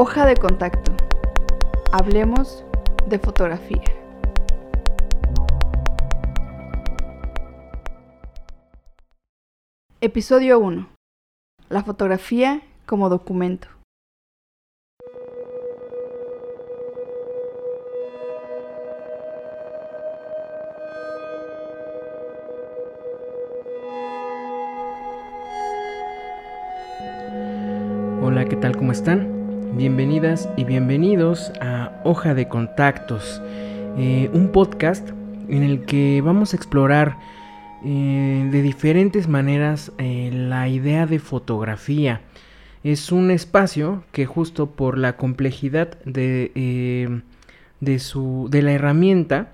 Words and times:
Hoja 0.00 0.26
de 0.26 0.36
contacto. 0.36 0.92
Hablemos 1.90 2.64
de 3.08 3.18
fotografía. 3.18 3.82
Episodio 10.00 10.60
1. 10.60 10.88
La 11.68 11.82
fotografía 11.82 12.62
como 12.86 13.08
documento. 13.08 13.66
Hola, 28.22 28.44
¿qué 28.44 28.54
tal? 28.54 28.76
¿Cómo 28.76 28.92
están? 28.92 29.27
Bienvenidas 29.78 30.48
y 30.56 30.64
bienvenidos 30.64 31.52
a 31.60 32.00
Hoja 32.02 32.34
de 32.34 32.48
Contactos, 32.48 33.40
eh, 33.96 34.28
un 34.32 34.50
podcast 34.50 35.08
en 35.48 35.62
el 35.62 35.84
que 35.84 36.20
vamos 36.20 36.52
a 36.52 36.56
explorar 36.56 37.16
eh, 37.84 38.48
de 38.50 38.62
diferentes 38.62 39.28
maneras 39.28 39.92
eh, 39.98 40.30
la 40.34 40.66
idea 40.68 41.06
de 41.06 41.20
fotografía. 41.20 42.22
Es 42.82 43.12
un 43.12 43.30
espacio 43.30 44.02
que 44.10 44.26
justo 44.26 44.72
por 44.72 44.98
la 44.98 45.16
complejidad 45.16 45.96
de, 46.04 47.22
de, 47.78 47.98
su, 48.00 48.48
de 48.50 48.62
la 48.62 48.72
herramienta, 48.72 49.52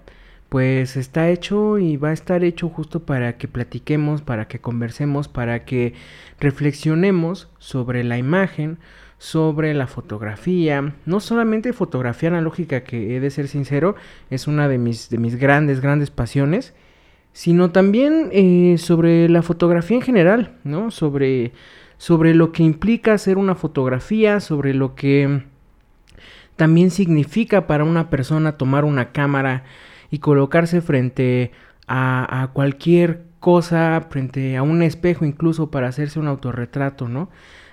pues 0.49 0.97
está 0.97 1.29
hecho 1.29 1.77
y 1.79 1.99
va 1.99 2.09
a 2.09 2.15
estar 2.15 2.45
hecho 2.45 2.71
justo 2.71 3.05
para 3.05 3.37
que 3.37 3.47
platiquemos, 3.47 4.23
para 4.23 4.49
que 4.49 4.59
conversemos, 4.59 5.29
para 5.29 5.67
que 5.67 5.93
reflexionemos 6.41 7.51
sobre 7.59 8.05
la 8.05 8.17
imagen, 8.17 8.79
sobre 9.25 9.73
la 9.73 9.87
fotografía, 9.87 10.93
no 11.07 11.19
solamente 11.19 11.73
fotografía 11.73 12.29
analógica, 12.29 12.85
que 12.85 13.17
he 13.17 13.21
de 13.21 13.31
ser 13.31 13.49
sincero, 13.49 13.97
es 14.29 14.47
una 14.47 14.69
de 14.69 14.77
mis, 14.77 15.09
de 15.09 15.17
mis 15.17 15.37
grandes, 15.37 15.81
grandes 15.81 16.11
pasiones, 16.11 16.75
sino 17.33 17.71
también 17.71 18.29
eh, 18.33 18.77
sobre 18.77 19.31
la 19.31 19.41
fotografía 19.41 19.97
en 19.97 20.03
general, 20.03 20.59
¿no? 20.63 20.91
Sobre, 20.91 21.53
sobre 21.97 22.35
lo 22.35 22.53
que 22.53 22.65
implica 22.65 23.15
hacer 23.15 23.39
una 23.39 23.55
fotografía, 23.55 24.41
sobre 24.41 24.75
lo 24.75 24.95
que 24.95 25.45
también 26.57 26.91
significa 26.91 27.67
para 27.67 27.85
una 27.85 28.11
persona 28.11 28.59
tomar 28.59 28.85
una 28.85 29.11
cámara, 29.11 29.65
y 30.11 30.19
colocarse 30.19 30.83
frente 30.83 31.51
a, 31.89 32.51
cualquier 32.53 33.25
cosa, 33.41 34.07
frente 34.11 34.59
a 34.59 34.63
un 34.63 34.83
espejo 34.83 35.25
incluso 35.25 35.71
para 35.71 35.89
hacerse 35.89 36.21
un 36.21 36.29
autorretrato, 36.29 37.09
¿no? 37.09 37.31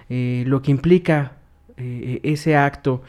Eh, 0.09 0.45
lo 0.47 0.61
que 0.61 0.71
implica 0.71 1.33
eh, 1.81 2.19
ese 2.23 2.55
acto, 2.55 3.01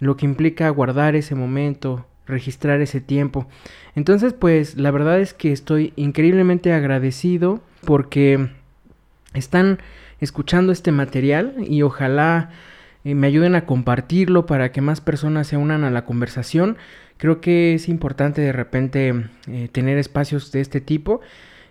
lo 0.00 0.16
que 0.16 0.26
implica 0.26 0.68
guardar 0.70 1.16
ese 1.16 1.34
momento, 1.34 2.06
registrar 2.26 2.80
ese 2.80 3.00
tiempo. 3.00 3.46
Entonces, 3.94 4.32
pues 4.32 4.76
la 4.76 4.90
verdad 4.90 5.20
es 5.20 5.32
que 5.34 5.52
estoy 5.52 5.92
increíblemente 5.96 6.72
agradecido 6.72 7.60
porque 7.84 8.48
están 9.34 9.78
escuchando 10.20 10.72
este 10.72 10.92
material 10.92 11.54
y 11.66 11.82
ojalá 11.82 12.50
eh, 13.04 13.14
me 13.14 13.26
ayuden 13.28 13.54
a 13.54 13.66
compartirlo 13.66 14.46
para 14.46 14.72
que 14.72 14.80
más 14.80 15.00
personas 15.00 15.46
se 15.46 15.56
unan 15.56 15.84
a 15.84 15.90
la 15.90 16.04
conversación. 16.04 16.76
Creo 17.18 17.40
que 17.40 17.74
es 17.74 17.88
importante 17.88 18.40
de 18.40 18.52
repente 18.52 19.14
eh, 19.46 19.68
tener 19.70 19.98
espacios 19.98 20.52
de 20.52 20.60
este 20.60 20.80
tipo 20.80 21.20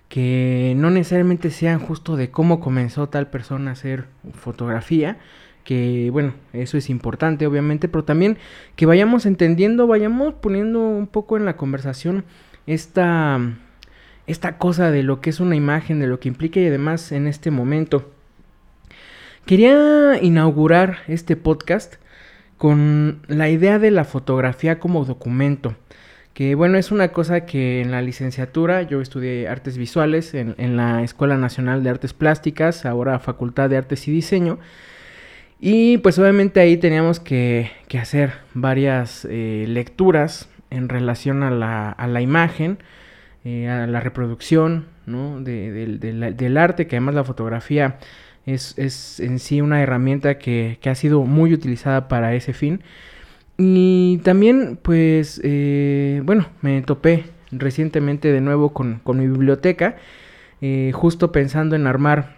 que 0.10 0.74
no 0.78 0.92
necesariamente 0.92 1.50
sean 1.50 1.80
justo 1.80 2.16
de 2.16 2.30
cómo 2.30 2.60
comenzó 2.60 3.10
tal 3.10 3.28
persona 3.28 3.72
a 3.72 3.74
hacer 3.74 4.06
fotografía, 4.34 5.18
que 5.66 6.10
bueno, 6.12 6.34
eso 6.54 6.78
es 6.78 6.90
importante 6.90 7.46
obviamente, 7.46 7.90
pero 7.90 8.06
también 8.06 8.38
que 8.78 8.86
vayamos 8.86 9.26
entendiendo, 9.26 9.88
vayamos 9.88 10.36
poniendo 10.36 10.80
un 10.80 11.08
poco 11.08 11.36
en 11.36 11.44
la 11.44 11.58
conversación 11.58 12.24
esta, 12.68 13.42
esta 14.28 14.58
cosa 14.58 14.92
de 14.92 15.04
lo 15.04 15.20
que 15.20 15.32
es 15.32 15.42
una 15.42 15.58
imagen, 15.58 16.00
de 16.00 16.08
lo 16.08 16.22
que 16.22 16.30
implica 16.30 16.62
y 16.62 16.68
además 16.68 17.12
en 17.12 17.28
este 17.28 17.52
momento. 17.52 18.10
Quería 19.46 20.18
inaugurar 20.22 21.00
este 21.08 21.36
podcast 21.36 21.96
con 22.58 23.22
la 23.28 23.50
idea 23.50 23.80
de 23.80 23.92
la 23.92 24.06
fotografía 24.06 24.80
como 24.80 25.06
documento. 25.06 25.76
Que 26.34 26.56
bueno, 26.56 26.78
es 26.78 26.92
una 26.92 27.10
cosa 27.10 27.46
que 27.46 27.82
en 27.82 27.92
la 27.92 28.02
licenciatura 28.02 28.82
yo 28.82 29.02
estudié 29.02 29.48
artes 29.48 29.78
visuales 29.78 30.34
en, 30.34 30.76
la 30.76 31.02
Escuela 31.04 31.38
Nacional 31.38 31.84
de 31.84 31.92
Artes 31.92 32.14
Plásticas, 32.14 32.86
ahora 32.86 33.20
Facultad 33.20 33.70
de 33.70 33.78
Artes 33.78 34.08
y 34.08 34.12
Diseño. 34.12 34.60
Y 35.60 35.98
pues 36.00 36.20
obviamente 36.20 36.60
ahí 36.60 36.78
teníamos 36.78 37.20
que, 37.20 37.72
hacer 38.00 38.34
varias 38.54 39.26
eh, 39.30 39.66
lecturas 39.70 40.50
en 40.70 40.90
relación 40.90 41.44
a 41.44 41.50
la, 41.50 42.22
imagen, 42.22 42.78
eh, 43.46 43.70
a 43.70 43.88
la 43.88 44.02
reproducción 44.02 44.88
del 45.06 46.58
arte, 46.58 46.88
que 46.88 46.98
además 46.98 47.16
la 47.16 47.24
fotografía 47.24 48.00
es, 48.46 49.20
en 49.20 49.40
sí 49.40 49.62
una 49.62 49.82
herramienta 49.82 50.38
que, 50.38 50.78
ha 50.84 50.96
sido 50.96 51.24
muy 51.24 51.54
utilizada 51.54 52.10
para 52.10 52.36
ese 52.36 52.52
fin. 52.52 52.82
Y 53.58 54.20
también, 54.24 54.78
pues, 54.82 55.40
eh, 55.44 56.22
bueno, 56.26 56.48
me 56.62 56.82
topé 56.82 57.24
recientemente 57.52 58.34
de 58.34 58.42
nuevo 58.42 58.74
con, 58.74 59.02
mi 59.06 59.28
biblioteca, 59.28 59.96
justo 60.92 61.32
pensando 61.32 61.76
en 61.76 61.88
armar 61.88 62.35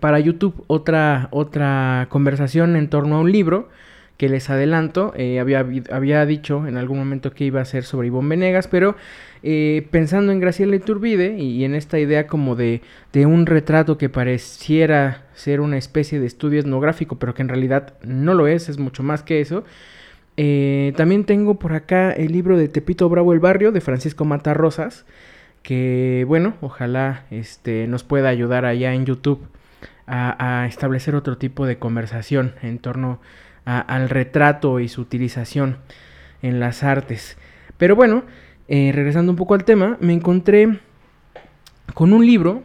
para 0.00 0.20
YouTube 0.20 0.64
otra, 0.66 1.28
otra 1.30 2.06
conversación 2.10 2.76
en 2.76 2.88
torno 2.88 3.16
a 3.16 3.20
un 3.20 3.32
libro 3.32 3.68
que 4.16 4.28
les 4.28 4.48
adelanto, 4.48 5.12
eh, 5.16 5.40
había, 5.40 5.66
había 5.90 6.24
dicho 6.24 6.66
en 6.68 6.76
algún 6.76 6.98
momento 6.98 7.32
que 7.32 7.44
iba 7.44 7.60
a 7.60 7.64
ser 7.64 7.82
sobre 7.82 8.06
Ivonne 8.06 8.28
Venegas, 8.28 8.68
pero 8.68 8.96
eh, 9.42 9.88
pensando 9.90 10.30
en 10.32 10.38
Graciela 10.38 10.76
Iturbide 10.76 11.36
y, 11.36 11.64
en 11.64 11.74
esta 11.74 11.98
idea 11.98 12.26
como 12.28 12.54
de, 12.54 12.80
de, 13.12 13.26
un 13.26 13.46
retrato 13.46 13.98
que 13.98 14.08
pareciera 14.08 15.24
ser 15.34 15.60
una 15.60 15.78
especie 15.78 16.20
de 16.20 16.26
estudio 16.26 16.60
etnográfico, 16.60 17.18
pero 17.18 17.34
que 17.34 17.42
en 17.42 17.48
realidad 17.48 17.94
no 18.02 18.34
lo 18.34 18.46
es, 18.46 18.68
es 18.68 18.78
mucho 18.78 19.02
más 19.02 19.22
que 19.22 19.40
eso. 19.40 19.64
Eh, 20.36 20.92
también 20.96 21.24
tengo 21.24 21.58
por 21.58 21.74
acá 21.74 22.12
el 22.12 22.32
libro 22.32 22.56
de 22.56 22.68
Tepito 22.68 23.08
Bravo 23.08 23.32
el 23.32 23.40
Barrio 23.40 23.72
de 23.72 23.80
Francisco 23.80 24.24
Matarrosas, 24.24 25.06
que 25.62 26.24
bueno, 26.28 26.54
ojalá 26.60 27.24
este, 27.30 27.86
nos 27.88 28.04
pueda 28.04 28.28
ayudar 28.28 28.64
allá 28.64 28.94
en 28.94 29.06
YouTube 29.06 29.40
a, 30.06 30.66
establecer 30.68 31.14
otro 31.14 31.38
tipo 31.38 31.66
de 31.66 31.78
conversación 31.78 32.54
en 32.62 32.78
torno 32.78 33.20
al 33.64 34.10
retrato 34.10 34.80
y 34.80 34.88
su 34.88 35.00
utilización 35.00 35.78
en 36.42 36.60
las 36.60 36.82
artes. 36.82 37.38
Pero 37.78 37.96
bueno, 37.96 38.24
eh, 38.68 38.92
regresando 38.94 39.32
un 39.32 39.36
poco 39.36 39.54
al 39.54 39.64
tema, 39.64 39.96
me 40.00 40.12
encontré 40.12 40.78
con 41.94 42.12
un 42.12 42.26
libro 42.26 42.62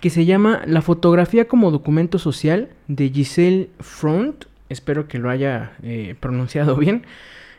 que 0.00 0.10
se 0.10 0.26
llama 0.26 0.62
La 0.66 0.82
fotografía 0.82 1.48
como 1.48 1.70
documento 1.70 2.18
social 2.18 2.68
de 2.88 3.08
Giselle 3.08 3.70
Front, 3.80 4.44
espero 4.68 5.08
que 5.08 5.18
lo 5.18 5.30
haya 5.30 5.72
eh, 5.82 6.14
pronunciado 6.20 6.76
bien, 6.78 7.04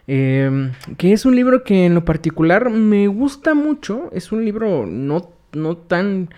em, 0.08 0.74
que 0.98 1.12
es 1.12 1.26
un 1.26 1.36
libro 1.36 1.64
que 1.64 1.86
en 1.86 1.96
lo 1.96 2.06
particular 2.06 2.70
me 2.70 3.08
gusta 3.08 3.56
mucho, 3.56 4.10
es 4.14 4.32
un 4.32 4.46
libro 4.46 4.86
no, 4.86 5.30
no 5.54 5.78
tan 5.78 6.30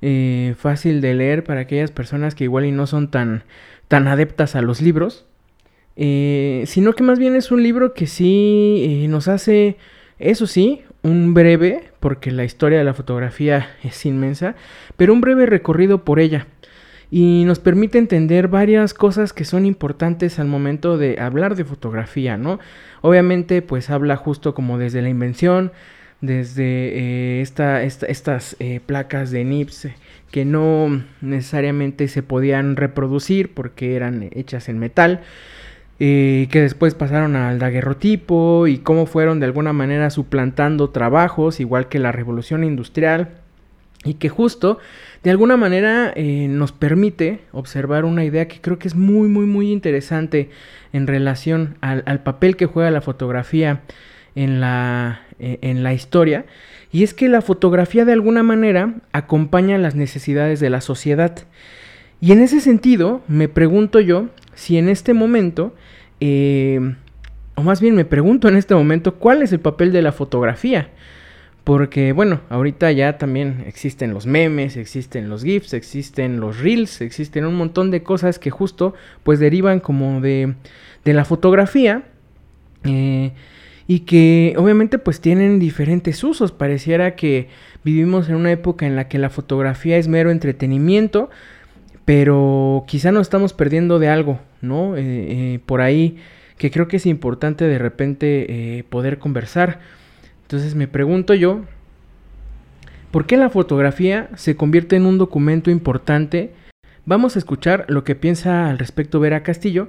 eh, 0.00 0.54
fácil 0.56 1.00
de 1.00 1.14
leer 1.14 1.44
para 1.44 1.62
aquellas 1.62 1.90
personas 1.90 2.34
que 2.34 2.44
igual 2.44 2.64
y 2.64 2.72
no 2.72 2.86
son 2.86 3.10
tan, 3.10 3.42
tan 3.88 4.06
adeptas 4.06 4.54
a 4.54 4.62
los 4.62 4.80
libros, 4.80 5.26
eh, 5.96 6.62
sino 6.66 6.92
que 6.92 7.02
más 7.02 7.18
bien 7.18 7.34
es 7.34 7.50
un 7.50 7.62
libro 7.62 7.92
que 7.94 8.06
sí 8.06 9.02
eh, 9.04 9.08
nos 9.08 9.26
hace, 9.26 9.76
eso 10.20 10.46
sí, 10.46 10.82
un 11.02 11.34
breve, 11.34 11.90
porque 11.98 12.30
la 12.30 12.44
historia 12.44 12.78
de 12.78 12.84
la 12.84 12.94
fotografía 12.94 13.70
es 13.82 14.06
inmensa, 14.06 14.54
pero 14.96 15.12
un 15.12 15.20
breve 15.20 15.46
recorrido 15.46 16.04
por 16.04 16.20
ella. 16.20 16.46
Y 17.10 17.44
nos 17.46 17.58
permite 17.58 17.98
entender 17.98 18.48
varias 18.48 18.92
cosas 18.92 19.32
que 19.32 19.46
son 19.46 19.64
importantes 19.64 20.38
al 20.38 20.46
momento 20.46 20.98
de 20.98 21.18
hablar 21.18 21.56
de 21.56 21.64
fotografía, 21.64 22.36
¿no? 22.36 22.60
Obviamente, 23.00 23.62
pues 23.62 23.88
habla 23.88 24.16
justo 24.16 24.54
como 24.54 24.76
desde 24.76 25.00
la 25.00 25.08
invención, 25.08 25.72
desde 26.20 27.38
eh, 27.38 27.40
estas 27.42 28.56
placas 28.86 29.30
de 29.30 29.44
NIPS 29.44 29.88
que 30.30 30.44
no 30.44 31.02
necesariamente 31.20 32.08
se 32.08 32.22
podían 32.22 32.76
reproducir 32.76 33.54
porque 33.54 33.96
eran 33.96 34.28
hechas 34.32 34.68
en 34.68 34.78
metal. 34.78 35.20
Eh, 36.00 36.46
que 36.52 36.60
después 36.60 36.94
pasaron 36.94 37.34
al 37.34 37.58
daguerrotipo 37.58 38.68
y 38.68 38.78
cómo 38.78 39.06
fueron 39.06 39.40
de 39.40 39.46
alguna 39.46 39.72
manera 39.72 40.10
suplantando 40.10 40.90
trabajos, 40.90 41.58
igual 41.58 41.88
que 41.88 41.98
la 41.98 42.12
revolución 42.12 42.62
industrial, 42.62 43.30
y 44.04 44.14
que 44.14 44.28
justo 44.28 44.78
de 45.24 45.30
alguna 45.30 45.56
manera 45.56 46.12
eh, 46.14 46.46
nos 46.48 46.70
permite 46.70 47.40
observar 47.50 48.04
una 48.04 48.24
idea 48.24 48.46
que 48.46 48.60
creo 48.60 48.78
que 48.78 48.86
es 48.86 48.94
muy, 48.94 49.26
muy, 49.28 49.46
muy 49.46 49.72
interesante 49.72 50.50
en 50.92 51.08
relación 51.08 51.76
al, 51.80 52.22
papel 52.22 52.56
que 52.56 52.66
juega 52.66 52.92
la 52.92 53.00
fotografía 53.00 53.80
en 54.36 54.60
la, 54.60 55.22
eh, 55.38 55.58
en 55.62 55.82
la 55.82 55.94
historia, 55.94 56.46
y 56.92 57.02
es 57.02 57.14
que 57.14 57.28
la 57.28 57.42
fotografía 57.42 58.04
de 58.04 58.12
alguna 58.12 58.42
manera 58.42 58.94
acompaña 59.12 59.78
las 59.78 59.94
necesidades 59.94 60.60
de 60.60 60.70
la 60.70 60.80
sociedad. 60.80 61.36
Y 62.20 62.32
en 62.32 62.40
ese 62.40 62.60
sentido, 62.60 63.22
me 63.28 63.48
pregunto 63.48 64.00
yo 64.00 64.28
si 64.54 64.78
en 64.78 64.88
este 64.88 65.14
momento 65.14 65.74
eh, 66.20 66.80
o 67.58 67.62
más 67.64 67.80
bien 67.80 67.96
me 67.96 68.04
pregunto 68.04 68.46
en 68.46 68.54
este 68.54 68.76
momento, 68.76 69.16
¿cuál 69.16 69.42
es 69.42 69.52
el 69.52 69.58
papel 69.58 69.90
de 69.90 70.00
la 70.00 70.12
fotografía? 70.12 70.90
Porque 71.64 72.12
bueno, 72.12 72.40
ahorita 72.50 72.92
ya 72.92 73.18
también 73.18 73.64
existen 73.66 74.14
los 74.14 74.26
memes, 74.26 74.76
existen 74.76 75.28
los 75.28 75.42
GIFs, 75.42 75.74
existen 75.74 76.38
los 76.38 76.60
reels, 76.60 77.00
existen 77.00 77.44
un 77.44 77.56
montón 77.56 77.90
de 77.90 78.04
cosas 78.04 78.38
que 78.38 78.50
justo 78.50 78.94
pues 79.24 79.40
derivan 79.40 79.80
como 79.80 80.20
de, 80.20 80.54
de 81.04 81.12
la 81.12 81.24
fotografía. 81.24 82.04
Eh, 82.84 83.32
y 83.90 84.00
que 84.00 84.54
obviamente 84.58 84.98
pues 84.98 85.20
tienen 85.20 85.58
diferentes 85.58 86.22
usos. 86.22 86.52
Pareciera 86.52 87.16
que 87.16 87.48
vivimos 87.82 88.28
en 88.28 88.36
una 88.36 88.52
época 88.52 88.86
en 88.86 88.94
la 88.94 89.08
que 89.08 89.18
la 89.18 89.30
fotografía 89.30 89.96
es 89.96 90.06
mero 90.06 90.30
entretenimiento, 90.30 91.30
pero 92.04 92.84
quizá 92.86 93.10
nos 93.10 93.22
estamos 93.22 93.54
perdiendo 93.54 93.98
de 93.98 94.08
algo, 94.08 94.40
¿no? 94.60 94.94
Eh, 94.96 95.02
eh, 95.04 95.60
por 95.64 95.80
ahí 95.80 96.18
que 96.58 96.70
creo 96.70 96.86
que 96.86 96.98
es 96.98 97.06
importante 97.06 97.64
de 97.64 97.78
repente 97.78 98.78
eh, 98.78 98.84
poder 98.84 99.18
conversar. 99.18 99.80
Entonces 100.42 100.74
me 100.74 100.86
pregunto 100.86 101.32
yo, 101.32 101.62
¿por 103.10 103.24
qué 103.24 103.38
la 103.38 103.48
fotografía 103.48 104.28
se 104.36 104.54
convierte 104.54 104.96
en 104.96 105.06
un 105.06 105.16
documento 105.16 105.70
importante? 105.70 106.52
Vamos 107.06 107.36
a 107.36 107.38
escuchar 107.38 107.86
lo 107.88 108.04
que 108.04 108.14
piensa 108.14 108.68
al 108.68 108.78
respecto 108.78 109.18
Vera 109.18 109.42
Castillo, 109.42 109.88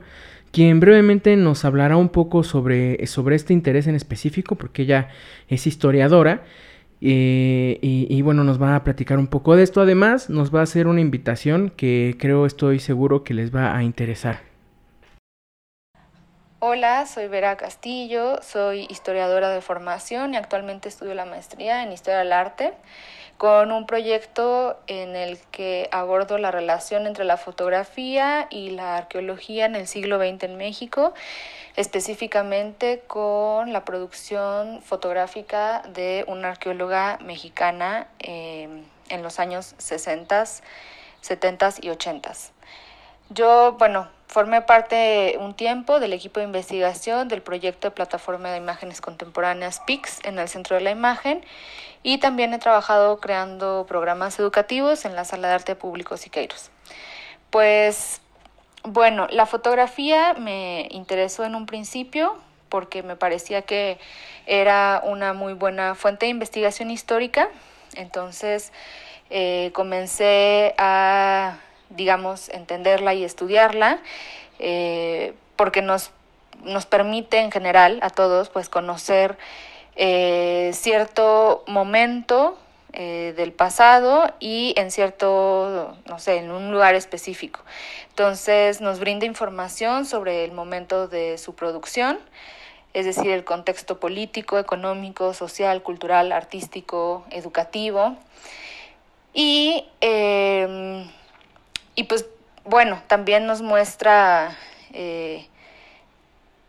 quien 0.51 0.79
brevemente 0.79 1.35
nos 1.35 1.65
hablará 1.65 1.97
un 1.97 2.09
poco 2.09 2.43
sobre, 2.43 3.05
sobre 3.07 3.35
este 3.35 3.53
interés 3.53 3.87
en 3.87 3.95
específico, 3.95 4.55
porque 4.55 4.83
ella 4.83 5.09
es 5.47 5.67
historiadora. 5.67 6.43
Eh, 7.01 7.79
y, 7.81 8.21
bueno, 8.23 8.43
nos 8.43 8.61
va 8.61 8.75
a 8.75 8.83
platicar 8.83 9.19
un 9.19 9.27
poco 9.27 9.55
de 9.55 9.63
esto. 9.63 9.81
Además, 9.81 10.29
nos 10.29 10.53
va 10.53 10.59
a 10.59 10.63
hacer 10.63 10.87
una 10.87 11.01
invitación 11.01 11.69
que 11.69 12.15
creo, 12.19 12.45
estoy 12.45 12.79
seguro 12.79 13.23
que 13.23 13.33
les 13.33 13.55
va 13.55 13.75
a 13.75 13.83
interesar. 13.83 14.41
Hola, 16.61 17.05
soy 17.05 17.29
Vera 17.29 17.55
Castillo, 17.55 18.41
soy 18.41 18.85
historiadora 18.89 19.49
de 19.49 19.61
formación 19.61 20.33
y 20.33 20.37
actualmente 20.37 20.89
estudio 20.89 21.13
la 21.13 21.23
maestría 21.23 21.83
en 21.83 21.93
Historia 21.93 22.19
del 22.19 22.33
Arte 22.33 22.73
con 23.39 23.71
un 23.71 23.85
proyecto 23.85 24.77
en 24.87 25.15
el 25.15 25.39
que 25.49 25.87
abordo 25.93 26.37
la 26.37 26.51
relación 26.51 27.07
entre 27.07 27.23
la 27.23 27.37
fotografía 27.37 28.47
y 28.49 28.71
la 28.71 28.97
arqueología 28.97 29.65
en 29.65 29.77
el 29.77 29.87
siglo 29.87 30.17
XX 30.17 30.43
en 30.43 30.57
México, 30.57 31.13
específicamente 31.77 33.01
con 33.07 33.71
la 33.71 33.85
producción 33.85 34.81
fotográfica 34.81 35.83
de 35.93 36.25
una 36.27 36.49
arqueóloga 36.49 37.17
mexicana 37.23 38.07
em, 38.19 38.83
en 39.07 39.23
los 39.23 39.39
años 39.39 39.73
60, 39.77 40.43
70 41.21 41.75
y 41.81 41.91
80. 41.91 42.33
Yo, 43.29 43.73
bueno, 43.73 44.07
formé 44.27 44.61
parte 44.61 45.37
un 45.39 45.53
tiempo 45.53 45.99
del 45.99 46.13
equipo 46.13 46.39
de 46.39 46.45
investigación 46.45 47.27
del 47.27 47.41
proyecto 47.41 47.87
de 47.87 47.91
plataforma 47.91 48.51
de 48.51 48.57
imágenes 48.57 49.01
contemporáneas 49.01 49.79
PIX 49.81 50.19
en 50.23 50.39
el 50.39 50.47
Centro 50.47 50.75
de 50.75 50.81
la 50.81 50.91
Imagen 50.91 51.43
y 52.03 52.19
también 52.19 52.53
he 52.53 52.59
trabajado 52.59 53.19
creando 53.19 53.85
programas 53.87 54.39
educativos 54.39 55.05
en 55.05 55.15
la 55.15 55.25
Sala 55.25 55.49
de 55.49 55.53
Arte 55.55 55.75
Público 55.75 56.17
Siqueiros. 56.17 56.71
Pues 57.49 58.21
bueno, 58.83 59.27
la 59.29 59.45
fotografía 59.45 60.33
me 60.35 60.87
interesó 60.91 61.43
en 61.43 61.55
un 61.55 61.65
principio 61.65 62.35
porque 62.69 63.03
me 63.03 63.15
parecía 63.15 63.63
que 63.63 63.99
era 64.45 65.01
una 65.03 65.33
muy 65.33 65.53
buena 65.53 65.95
fuente 65.95 66.27
de 66.27 66.31
investigación 66.31 66.91
histórica. 66.91 67.49
Entonces 67.95 68.71
eh, 69.29 69.71
comencé 69.73 70.75
a, 70.77 71.57
digamos, 71.89 72.49
entenderla 72.49 73.13
y 73.13 73.23
estudiarla 73.23 73.99
eh, 74.59 75.33
porque 75.55 75.81
nos, 75.81 76.11
nos 76.63 76.85
permite 76.85 77.39
en 77.39 77.51
general 77.51 77.99
a 78.01 78.09
todos 78.09 78.49
pues 78.49 78.69
conocer 78.69 79.37
eh, 79.95 80.71
cierto 80.73 81.63
momento 81.67 82.57
eh, 82.93 83.33
del 83.37 83.51
pasado 83.51 84.33
y 84.39 84.73
en 84.77 84.91
cierto, 84.91 85.95
no 86.07 86.19
sé, 86.19 86.37
en 86.37 86.51
un 86.51 86.71
lugar 86.71 86.95
específico. 86.95 87.61
Entonces 88.09 88.81
nos 88.81 88.99
brinda 88.99 89.25
información 89.25 90.05
sobre 90.05 90.43
el 90.43 90.51
momento 90.51 91.07
de 91.07 91.37
su 91.37 91.53
producción, 91.53 92.19
es 92.93 93.05
decir, 93.05 93.29
el 93.29 93.43
contexto 93.43 93.99
político, 93.99 94.57
económico, 94.57 95.33
social, 95.33 95.83
cultural, 95.83 96.31
artístico, 96.31 97.25
educativo. 97.29 98.15
Y, 99.33 99.85
em, 100.01 101.07
y 101.95 102.03
pues 102.03 102.25
bueno, 102.65 103.01
también 103.07 103.45
nos 103.45 103.61
muestra 103.61 104.55
eh, 104.93 105.47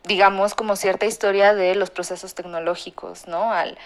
digamos, 0.04 0.54
como 0.54 0.76
cierta 0.76 1.06
historia 1.06 1.54
de 1.54 1.74
los 1.74 1.90
procesos 1.90 2.34
tecnológicos, 2.34 3.26
¿no? 3.26 3.52
Al, 3.52 3.76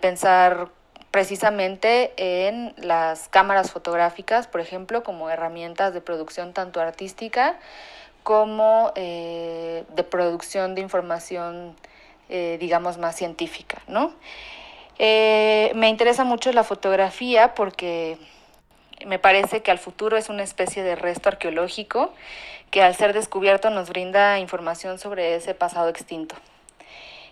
pensar 0.00 0.68
precisamente 1.10 2.12
en 2.16 2.74
las 2.76 3.28
cámaras 3.28 3.70
fotográficas, 3.70 4.46
por 4.46 4.60
ejemplo, 4.60 5.02
como 5.02 5.30
herramientas 5.30 5.94
de 5.94 6.02
producción 6.02 6.52
tanto 6.52 6.80
artística 6.80 7.58
como 8.22 8.92
eh, 8.94 9.84
de 9.94 10.04
producción 10.04 10.74
de 10.74 10.82
información, 10.82 11.74
eh, 12.28 12.58
digamos, 12.60 12.98
más 12.98 13.16
científica, 13.16 13.80
¿no? 13.88 14.12
Me 14.98 15.88
interesa 15.88 16.24
mucho 16.24 16.52
la 16.52 16.64
fotografía 16.64 17.54
porque 17.54 18.18
me 19.06 19.18
parece 19.18 19.62
que 19.62 19.70
al 19.70 19.78
futuro 19.78 20.16
es 20.16 20.28
una 20.28 20.42
especie 20.42 20.82
de 20.82 20.96
resto 20.96 21.28
arqueológico 21.28 22.12
que 22.70 22.82
al 22.82 22.94
ser 22.94 23.12
descubierto 23.12 23.70
nos 23.70 23.88
brinda 23.88 24.38
información 24.38 24.98
sobre 24.98 25.34
ese 25.34 25.54
pasado 25.54 25.88
extinto. 25.88 26.34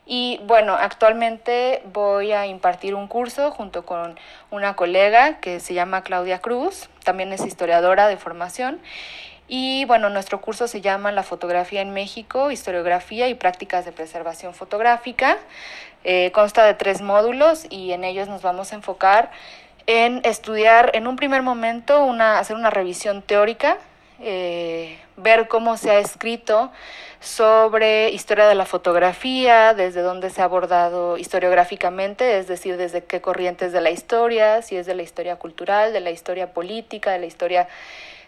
Y 0.06 0.40
bueno, 0.44 0.74
actualmente 0.78 1.82
voy 1.92 2.30
a 2.32 2.46
impartir 2.46 2.94
un 2.94 3.08
curso 3.08 3.50
junto 3.50 3.84
con 3.84 4.18
una 4.50 4.76
colega 4.76 5.40
que 5.40 5.58
se 5.58 5.74
llama 5.74 6.02
Claudia 6.02 6.38
Cruz, 6.38 6.88
también 7.02 7.32
es 7.32 7.44
historiadora 7.44 8.06
de 8.06 8.16
formación. 8.16 8.80
Y 9.48 9.84
bueno, 9.84 10.08
nuestro 10.08 10.40
curso 10.40 10.68
se 10.68 10.80
llama 10.80 11.12
La 11.12 11.22
fotografía 11.22 11.80
en 11.80 11.90
México, 11.90 12.50
historiografía 12.50 13.28
y 13.28 13.34
prácticas 13.34 13.84
de 13.84 13.92
preservación 13.92 14.54
fotográfica. 14.54 15.38
Eh, 16.04 16.30
consta 16.32 16.64
de 16.64 16.74
tres 16.74 17.00
módulos 17.00 17.66
y 17.68 17.92
en 17.92 18.04
ellos 18.04 18.28
nos 18.28 18.42
vamos 18.42 18.72
a 18.72 18.76
enfocar 18.76 19.30
en 19.86 20.20
estudiar 20.24 20.90
en 20.94 21.06
un 21.06 21.16
primer 21.16 21.42
momento, 21.42 22.04
una, 22.04 22.38
hacer 22.38 22.56
una 22.56 22.70
revisión 22.70 23.22
teórica 23.22 23.78
eh, 24.18 24.98
ver 25.18 25.46
cómo 25.46 25.76
se 25.76 25.90
ha 25.90 25.98
escrito 25.98 26.72
sobre 27.20 28.10
historia 28.10 28.46
de 28.46 28.54
la 28.54 28.64
fotografía, 28.64 29.74
desde 29.74 30.00
dónde 30.00 30.30
se 30.30 30.40
ha 30.40 30.44
abordado 30.44 31.18
historiográficamente, 31.18 32.38
es 32.38 32.46
decir, 32.46 32.78
desde 32.78 33.04
qué 33.04 33.20
corrientes 33.20 33.72
de 33.72 33.80
la 33.82 33.90
historia, 33.90 34.62
si 34.62 34.76
es 34.76 34.86
de 34.86 34.94
la 34.94 35.02
historia 35.02 35.36
cultural, 35.36 35.92
de 35.92 36.00
la 36.00 36.10
historia 36.10 36.52
política, 36.52 37.10
de 37.12 37.18
la 37.18 37.26
historia 37.26 37.68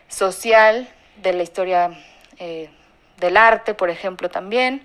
social, 0.08 0.88
de 1.22 1.32
la 1.32 1.42
historia 1.42 1.90
eh, 2.38 2.68
del 3.18 3.36
arte, 3.36 3.72
por 3.72 3.88
ejemplo, 3.88 4.28
también. 4.28 4.84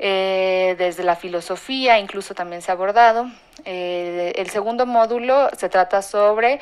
Eh, 0.00 0.74
desde 0.76 1.04
la 1.04 1.14
filosofía 1.14 2.00
incluso 2.00 2.34
también 2.34 2.62
se 2.62 2.72
ha 2.72 2.74
abordado. 2.74 3.30
El 3.64 4.50
segundo 4.50 4.86
módulo 4.86 5.48
se 5.56 5.68
trata 5.68 6.02
sobre 6.02 6.60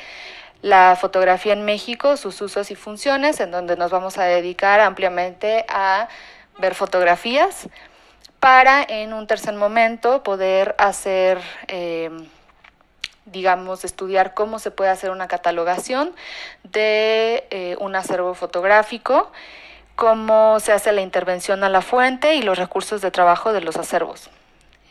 la 0.63 0.97
fotografía 0.99 1.53
en 1.53 1.65
México, 1.65 2.15
sus 2.15 2.41
usos 2.41 2.71
y 2.71 2.75
funciones, 2.75 3.41
en 3.41 3.51
donde 3.51 3.75
nos 3.75 3.91
vamos 3.91 4.17
a 4.17 4.23
dedicar 4.23 4.79
ampliamente 4.79 5.65
a 5.67 6.07
ver 6.57 6.73
fotografías 6.73 7.67
para 8.39 8.83
en 8.83 9.13
un 9.13 9.27
tercer 9.27 9.53
momento 9.55 10.23
poder 10.23 10.73
hacer, 10.77 11.39
eh, 11.67 12.09
digamos, 13.25 13.83
estudiar 13.83 14.33
cómo 14.33 14.57
se 14.57 14.71
puede 14.71 14.89
hacer 14.89 15.11
una 15.11 15.27
catalogación 15.27 16.15
de 16.63 17.45
eh, 17.51 17.75
un 17.79 17.95
acervo 17.95 18.33
fotográfico, 18.33 19.31
cómo 19.95 20.59
se 20.61 20.71
hace 20.71 20.93
la 20.93 21.01
intervención 21.01 21.65
a 21.65 21.69
la 21.69 21.81
fuente 21.81 22.35
y 22.35 22.41
los 22.41 22.57
recursos 22.57 23.01
de 23.01 23.11
trabajo 23.11 23.51
de 23.51 23.61
los 23.61 23.75
acervos. 23.75 24.29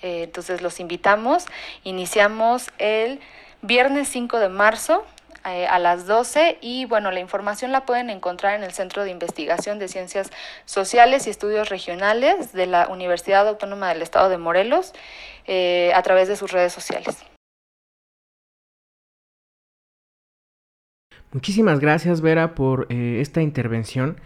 Eh, 0.02 0.24
entonces 0.24 0.62
los 0.62 0.80
invitamos, 0.80 1.46
iniciamos 1.84 2.70
el 2.78 3.20
viernes 3.62 4.08
5 4.08 4.38
de 4.38 4.48
marzo 4.48 5.04
eh, 5.44 5.66
a 5.66 5.80
las 5.80 6.06
12 6.06 6.58
y 6.60 6.84
bueno, 6.84 7.10
la 7.10 7.18
información 7.18 7.72
la 7.72 7.84
pueden 7.84 8.10
encontrar 8.10 8.54
en 8.54 8.62
el 8.62 8.70
Centro 8.70 9.02
de 9.02 9.10
Investigación 9.10 9.80
de 9.80 9.88
Ciencias 9.88 10.30
Sociales 10.66 11.26
y 11.26 11.30
Estudios 11.30 11.68
Regionales 11.68 12.52
de 12.52 12.66
la 12.66 12.86
Universidad 12.86 13.48
Autónoma 13.48 13.88
del 13.88 14.02
Estado 14.02 14.28
de 14.28 14.38
Morelos 14.38 14.92
eh, 15.46 15.90
a 15.96 16.02
través 16.02 16.28
de 16.28 16.36
sus 16.36 16.52
redes 16.52 16.72
sociales. 16.72 17.24
Muchísimas 21.32 21.80
gracias 21.80 22.20
Vera 22.20 22.54
por 22.54 22.86
eh, 22.90 23.18
esta 23.20 23.42
intervención 23.42 24.20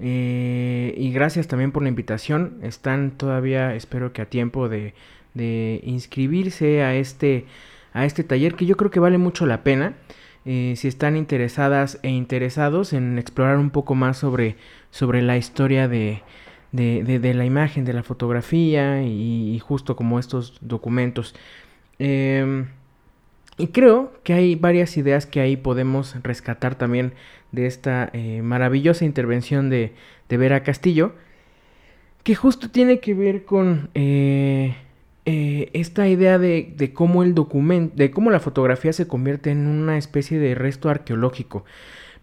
y 0.00 1.10
gracias 1.12 1.48
también 1.48 1.72
por 1.72 1.82
la 1.82 1.88
invitación. 1.88 2.60
Están 2.62 3.12
todavía, 3.12 3.74
espero 3.74 4.12
que 4.12 4.22
a 4.22 4.26
tiempo 4.26 4.68
de, 4.68 4.94
de 5.34 5.80
inscribirse 5.84 6.82
a 6.82 6.94
este, 6.94 7.46
a 7.92 8.04
este 8.04 8.24
taller 8.24 8.54
que 8.54 8.66
yo 8.66 8.76
creo 8.76 8.90
que 8.90 9.00
vale 9.00 9.18
mucho 9.18 9.46
la 9.46 9.62
pena. 9.62 9.94
Eh, 10.44 10.74
si 10.76 10.88
están 10.88 11.16
interesadas 11.16 11.98
e 12.02 12.08
interesados 12.08 12.92
en 12.92 13.18
explorar 13.18 13.58
un 13.58 13.70
poco 13.70 13.94
más 13.94 14.16
sobre, 14.16 14.56
sobre 14.90 15.20
la 15.20 15.36
historia 15.36 15.88
de, 15.88 16.22
de, 16.72 17.34
la 17.34 17.44
imagen, 17.44 17.84
de 17.84 17.92
la 17.92 18.02
fotografía 18.02 19.02
y, 19.02 19.58
justo 19.58 19.96
como 19.96 20.18
estos 20.18 20.58
documentos. 20.60 21.34
Em, 21.98 22.66
y 23.56 23.68
creo 23.68 24.12
que 24.22 24.34
hay 24.34 24.54
varias 24.54 24.96
ideas 24.96 25.26
que 25.26 25.40
ahí 25.40 25.56
podemos 25.56 26.14
rescatar 26.22 26.76
también 26.76 27.12
de 27.52 27.66
esta 27.66 28.10
eh, 28.12 28.42
maravillosa 28.42 29.04
intervención 29.04 29.70
de, 29.70 29.92
de, 30.28 30.36
Vera 30.36 30.62
Castillo, 30.62 31.12
que 32.22 32.34
justo 32.34 32.70
tiene 32.70 33.00
que 33.00 33.14
ver 33.14 33.44
con 33.44 33.90
eh, 33.94 34.76
eh, 35.30 35.68
esta 35.74 36.08
idea 36.08 36.38
de, 36.38 36.90
cómo 36.94 37.22
el 37.22 37.34
documento, 37.34 37.94
de 37.94 38.10
cómo 38.10 38.30
la 38.30 38.40
fotografía 38.40 38.94
se 38.94 39.06
convierte 39.06 39.50
en 39.50 39.66
una 39.66 39.98
especie 39.98 40.38
de 40.38 40.54
resto 40.54 40.88
arqueológico. 40.88 41.66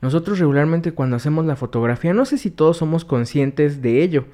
Nosotros 0.01 0.39
regularmente 0.39 0.91
cuando 0.91 1.15
hacemos 1.15 1.45
la 1.45 1.55
fotografía, 1.55 2.15
no 2.15 2.25
sé 2.25 2.39
si 2.39 2.49
todos 2.49 2.77
somos 2.77 3.05
conscientes 3.05 3.83
de 3.83 4.01
ello, 4.01 4.25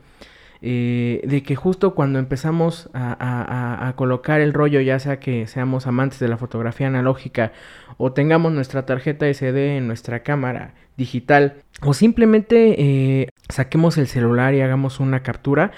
eh, 0.62 1.20
de 1.26 1.44
que 1.44 1.58
justo 1.58 1.94
cuando 1.96 2.18
empezamos 2.18 2.90
a, 2.94 3.94
colocar 3.98 4.40
el 4.40 4.54
rollo, 4.54 4.80
ya 4.80 5.00
sea 5.00 5.20
que 5.20 5.48
seamos 5.48 5.86
amantes 5.86 6.20
de 6.20 6.30
la 6.30 6.38
fotografía 6.38 6.88
analógica 6.88 7.52
o 7.98 8.14
tengamos 8.14 8.54
nuestra 8.54 8.86
tarjeta 8.86 9.28
SD 9.28 9.76
en 9.76 9.88
nuestra 9.88 10.24
cámara 10.24 10.76
digital 10.96 11.56
o 11.82 11.94
simplemente 11.94 12.76
eh, 12.78 13.28
saquemos 13.52 13.98
el 13.98 14.08
celular 14.08 14.54
y 14.54 14.62
hagamos 14.62 15.00
una 15.00 15.24
captura, 15.24 15.72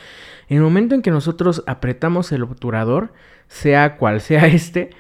en 0.50 0.58
el 0.58 0.64
momento 0.64 0.96
en 0.96 1.02
que 1.02 1.12
nosotros 1.12 1.64
apretamos 1.68 2.32
el 2.32 2.44
obturador, 2.44 3.14
sea 3.48 3.98
cual 3.98 4.22
sea 4.22 4.48
este, 4.48 4.92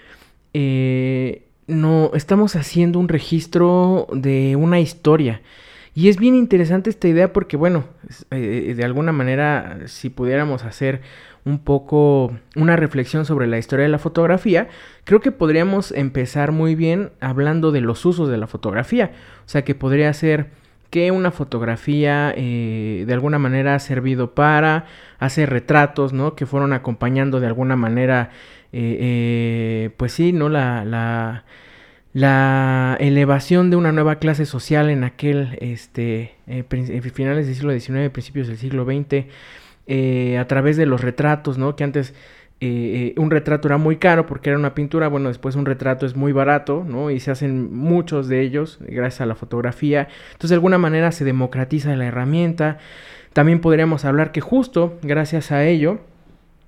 eh, 0.53 1.43
no 1.67 2.11
estamos 2.13 2.55
haciendo 2.55 2.99
un 2.99 3.07
registro 3.07 4.07
de 4.13 4.55
una 4.55 4.79
historia. 4.79 5.41
Y 5.95 6.09
es 6.09 6.17
bien 6.17 6.33
interesante 6.33 6.89
esta 6.89 7.07
idea 7.07 7.33
porque, 7.33 7.55
bueno, 7.55 7.85
eh, 8.31 8.73
de 8.75 8.83
alguna 8.83 9.11
manera, 9.11 9.81
si 9.85 10.09
pudiéramos 10.09 10.63
hacer 10.63 11.01
un 11.45 11.59
poco 11.59 12.33
una 12.55 12.75
reflexión 12.75 13.25
sobre 13.25 13.47
la 13.47 13.59
historia 13.59 13.83
de 13.83 13.91
la 13.91 13.99
fotografía, 13.99 14.69
creo 15.03 15.19
que 15.19 15.31
podríamos 15.31 15.91
empezar 15.91 16.51
muy 16.51 16.73
bien 16.73 17.11
hablando 17.19 17.71
de 17.71 17.81
los 17.81 18.05
usos 18.05 18.29
de 18.29 18.37
la 18.37 18.47
fotografía. 18.47 19.11
O 19.45 19.49
sea, 19.49 19.63
que 19.63 19.75
podría 19.75 20.11
ser 20.13 20.47
que 20.93 21.11
una 21.11 21.31
fotografía 21.31 22.31
eh, 22.37 23.03
de 23.05 23.13
alguna 23.13 23.39
manera 23.39 23.75
ha 23.75 23.79
servido 23.79 24.33
para 24.35 24.85
hacer 25.19 25.49
retratos, 25.49 26.13
¿no? 26.13 26.35
Que 26.35 26.45
fueron 26.45 26.71
acompañando 26.71 27.41
de 27.41 27.47
alguna 27.47 27.75
manera, 27.75 28.29
pues 28.71 30.11
sí, 30.13 30.31
¿no? 30.31 30.49
la 30.49 31.43
la 32.13 32.95
elevación 32.99 33.71
de 33.71 33.75
una 33.75 33.91
nueva 33.91 34.19
clase 34.19 34.45
social 34.45 34.89
en 34.91 35.03
aquel 35.03 35.57
este, 35.61 36.35
eh, 36.45 36.63
eh, 36.69 37.01
finales 37.11 37.47
del 37.47 37.55
siglo 37.55 37.73
XIX, 37.73 38.11
principios 38.11 38.47
del 38.47 38.57
siglo 38.57 38.85
XX, 38.85 39.25
eh, 39.87 40.37
a 40.37 40.47
través 40.47 40.77
de 40.77 40.85
los 40.85 41.01
retratos, 41.01 41.57
¿no? 41.57 41.75
Que 41.75 41.83
antes 41.83 42.13
un 42.61 43.29
retrato 43.29 43.67
era 43.67 43.77
muy 43.77 43.97
caro 43.97 44.25
porque 44.25 44.49
era 44.49 44.57
una 44.57 44.73
pintura, 44.73 45.09
bueno, 45.09 45.27
después 45.27 45.55
un 45.55 45.65
retrato 45.65 46.05
es 46.05 46.15
muy 46.15 46.31
barato, 46.31 46.85
¿no? 46.87 47.11
Y 47.11 47.19
se 47.19 47.31
hacen 47.31 47.73
muchos 47.75 48.29
de 48.29 48.41
ellos 48.41 48.79
gracias 48.81 49.21
a 49.21 49.25
la 49.25 49.35
fotografía. 49.35 50.07
Entonces, 50.27 50.51
de 50.51 50.55
alguna 50.55 50.77
manera 50.77 51.11
se 51.11 51.25
democratiza 51.25 51.95
la 51.95 52.05
herramienta. 52.05 52.77
También 53.33 53.59
podríamos 53.59 54.05
hablar 54.05 54.31
que 54.31 54.39
justo 54.39 54.97
gracias 55.01 55.51
a 55.51 55.65
ello 55.65 55.99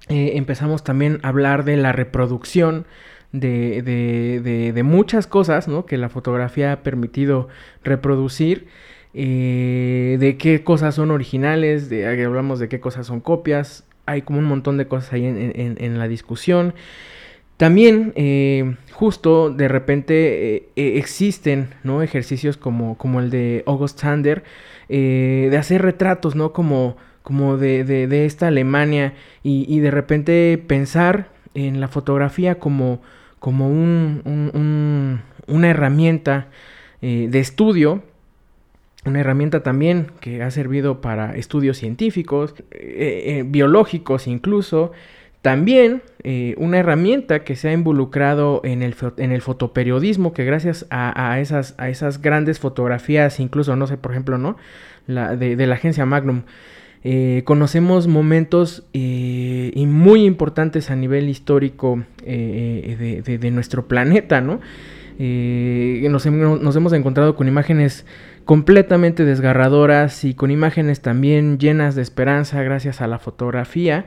empezamos 0.09 0.83
también 0.83 1.19
a 1.23 1.29
hablar 1.29 1.63
de 1.63 1.77
la 1.77 1.91
reproducción 1.91 2.85
de, 3.31 3.81
de, 3.81 4.71
de, 4.71 4.83
muchas 4.83 5.27
cosas 5.27 5.67
¿no? 5.67 5.85
que 5.85 5.97
la 5.97 6.09
fotografía 6.09 6.71
ha 6.71 6.83
permitido 6.83 7.47
reproducir. 7.83 8.67
Eh, 9.17 10.17
de 10.19 10.37
qué 10.37 10.63
cosas 10.65 10.95
son 10.95 11.09
originales, 11.09 11.89
de, 11.89 12.05
hablamos 12.25 12.59
de 12.59 12.67
qué 12.67 12.81
cosas 12.81 13.07
son 13.07 13.21
copias, 13.21 13.85
hay 14.05 14.21
como 14.21 14.39
un 14.39 14.45
montón 14.45 14.77
de 14.77 14.87
cosas 14.87 15.13
ahí 15.13 15.25
en, 15.25 15.75
en, 15.79 15.99
la 15.99 16.07
discusión. 16.07 16.73
También, 17.57 18.13
eh, 18.15 18.75
justo 18.91 19.49
de 19.49 19.67
repente 19.67 20.55
eh, 20.55 20.97
existen 20.97 21.69
¿no? 21.83 22.01
ejercicios 22.01 22.57
como, 22.57 22.97
como 22.97 23.19
el 23.19 23.29
de 23.29 23.63
August 23.65 23.99
Sander, 23.99 24.43
de 24.87 25.57
hacer 25.57 25.81
retratos, 25.81 26.35
¿no? 26.35 26.53
Como, 26.53 26.97
como 27.23 27.57
de, 27.57 27.83
de, 27.83 28.25
esta 28.25 28.47
Alemania 28.47 29.13
y, 29.41 29.79
de 29.79 29.89
repente 29.89 30.63
pensar 30.67 31.29
en 31.55 31.81
la 31.81 31.87
fotografía 31.87 32.59
como, 32.59 33.01
como 33.39 33.67
un, 33.67 35.21
una 35.47 35.69
herramienta 35.69 36.47
eh, 37.01 37.27
de 37.29 37.39
estudio, 37.39 38.03
una 39.05 39.19
herramienta 39.19 39.63
también 39.63 40.07
que 40.19 40.43
ha 40.43 40.51
servido 40.51 41.01
para 41.01 41.35
estudios 41.35 41.77
científicos, 41.77 42.55
eh, 42.71 43.23
eh, 43.39 43.43
biológicos 43.45 44.27
incluso, 44.27 44.91
también 45.41 46.01
una 46.57 46.79
herramienta 46.79 47.43
que 47.43 47.55
se 47.55 47.69
ha 47.69 47.71
involucrado 47.71 48.61
en 48.63 48.81
el, 48.81 48.95
en 49.17 49.31
el 49.31 49.43
fotoperiodismo, 49.43 50.33
que 50.33 50.43
gracias 50.43 50.87
a, 50.89 51.39
esas, 51.39 51.75
a 51.77 51.89
esas 51.89 52.19
grandes 52.19 52.57
fotografías, 52.57 53.39
incluso, 53.39 53.75
no 53.75 53.85
sé, 53.85 53.97
por 53.97 54.09
ejemplo, 54.09 54.39
¿no? 54.39 54.57
La, 55.05 55.35
de, 55.35 55.55
de 55.55 55.67
la 55.67 55.75
agencia 55.75 56.03
Magnum, 56.07 56.41
eh, 57.07 57.43
conocemos 57.45 58.07
momentos 58.07 58.83
eh, 58.93 59.71
y 59.75 59.85
muy 59.85 60.25
importantes 60.25 60.89
a 60.89 60.95
nivel 60.95 61.29
histórico 61.29 62.03
eh, 62.23 63.21
de, 63.23 63.51
nuestro 63.51 63.87
planeta, 63.87 64.41
¿no? 64.41 64.59
Nos, 65.19 66.25
nos, 66.25 66.75
hemos 66.75 66.93
encontrado 66.93 67.35
con 67.35 67.47
imágenes 67.47 68.07
completamente 68.45 69.25
desgarradoras 69.25 70.23
y 70.23 70.33
con 70.33 70.51
imágenes 70.51 71.01
también 71.01 71.57
llenas 71.57 71.95
de 71.95 72.01
esperanza 72.01 72.63
gracias 72.63 73.01
a 73.01 73.07
la 73.07 73.19
fotografía. 73.19 74.05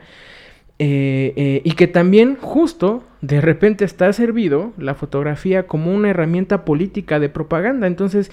y 0.81 1.71
que 1.75 1.87
también 1.87 2.37
justo 2.39 3.03
de 3.21 3.41
repente 3.41 3.83
está 3.83 4.11
servido 4.13 4.71
la 4.77 4.95
fotografía 4.95 5.67
como 5.67 5.93
una 5.93 6.09
herramienta 6.09 6.63
política 6.63 7.19
de 7.19 7.27
propaganda. 7.27 7.85
Entonces, 7.85 8.31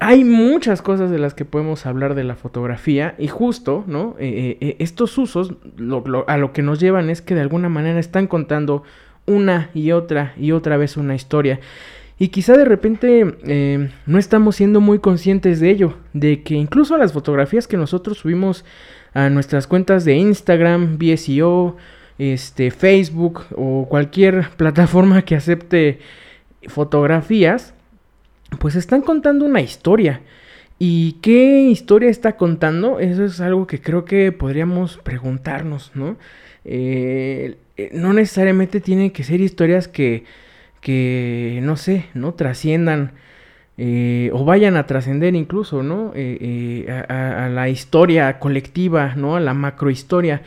hay 0.00 0.24
muchas 0.24 0.82
cosas 0.82 1.10
de 1.10 1.18
las 1.18 1.34
que 1.34 1.44
podemos 1.44 1.86
hablar 1.86 2.14
de 2.14 2.24
la 2.24 2.34
fotografía 2.34 3.14
y 3.18 3.28
justo, 3.28 3.84
¿no? 3.86 4.16
Eh, 4.18 4.28
eh, 4.28 4.58
eh, 4.60 4.76
estos 4.80 5.16
usos 5.16 5.54
a 6.26 6.36
lo 6.36 6.52
que 6.52 6.62
nos 6.62 6.80
llevan 6.80 7.10
es 7.10 7.22
que 7.22 7.34
de 7.34 7.40
alguna 7.40 7.68
manera 7.68 7.98
están 7.98 8.26
contando 8.26 8.82
una 9.26 9.70
y 9.72 9.92
otra 9.92 10.34
y 10.36 10.52
otra 10.52 10.76
vez 10.76 10.96
una 10.96 11.14
historia. 11.14 11.60
Y 12.18 12.28
quizá 12.28 12.56
de 12.56 12.64
repente 12.64 13.90
no 14.06 14.18
estamos 14.18 14.56
siendo 14.56 14.80
muy 14.80 15.00
conscientes 15.00 15.58
de 15.58 15.70
ello, 15.70 15.96
de 16.12 16.42
que 16.42 16.54
incluso 16.54 16.96
las 16.96 17.12
fotografías 17.12 17.66
que 17.66 17.76
nosotros 17.76 18.18
subimos 18.18 18.64
a 19.14 19.30
nuestras 19.30 19.66
cuentas 19.66 20.04
de 20.04 20.14
Instagram, 20.14 20.98
BSEO, 20.98 21.76
este, 22.18 22.70
Facebook 22.70 23.42
o 23.56 23.86
cualquier 23.88 24.50
plataforma 24.56 25.22
que 25.22 25.36
acepte 25.36 25.98
fotografías, 26.68 27.74
pues 28.58 28.76
están 28.76 29.02
contando 29.02 29.44
una 29.44 29.60
historia. 29.60 30.20
¿Y 30.78 31.12
qué 31.22 31.62
historia 31.62 32.10
está 32.10 32.36
contando? 32.36 32.98
Eso 32.98 33.24
es 33.24 33.40
algo 33.40 33.66
que 33.66 33.80
creo 33.80 34.04
que 34.04 34.32
podríamos 34.32 34.98
preguntarnos, 34.98 35.92
¿no? 35.94 36.16
Eh, 36.64 37.56
eh, 37.76 37.90
no 37.92 38.12
necesariamente 38.12 38.80
tienen 38.80 39.10
que 39.10 39.22
ser 39.22 39.40
historias 39.40 39.86
que, 39.86 40.24
que 40.84 41.60
no 41.62 41.76
sé, 41.76 42.06
¿no? 42.12 42.34
Trasciendan 42.34 43.12
eh, 43.78 44.30
o 44.34 44.44
vayan 44.44 44.76
a 44.76 44.86
trascender 44.86 45.34
incluso, 45.34 45.82
¿no? 45.82 46.12
a, 46.14 47.44
a, 47.44 47.48
la 47.48 47.68
historia 47.70 48.38
colectiva, 48.38 49.14
¿no? 49.16 49.36
A 49.36 49.40
la 49.40 49.54
macrohistoria. 49.54 50.42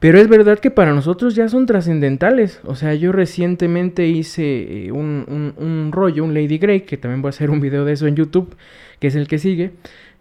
Pero 0.00 0.18
es 0.18 0.28
verdad 0.28 0.58
que 0.58 0.70
para 0.70 0.94
nosotros 0.94 1.34
ya 1.34 1.48
son 1.50 1.66
trascendentales. 1.66 2.60
O 2.64 2.74
sea, 2.74 2.94
yo 2.94 3.12
recientemente 3.12 4.08
hice 4.08 4.86
eh, 4.86 4.92
un, 4.92 5.90
rollo, 5.92 6.24
un 6.24 6.32
Lady 6.32 6.56
Grey, 6.56 6.80
que 6.80 6.96
también 6.96 7.20
voy 7.20 7.28
a 7.28 7.30
hacer 7.30 7.50
un 7.50 7.60
video 7.60 7.84
de 7.84 7.92
eso 7.92 8.06
en 8.06 8.16
YouTube, 8.16 8.56
que 8.98 9.08
es 9.08 9.14
el 9.14 9.28
que 9.28 9.38
sigue. 9.38 9.72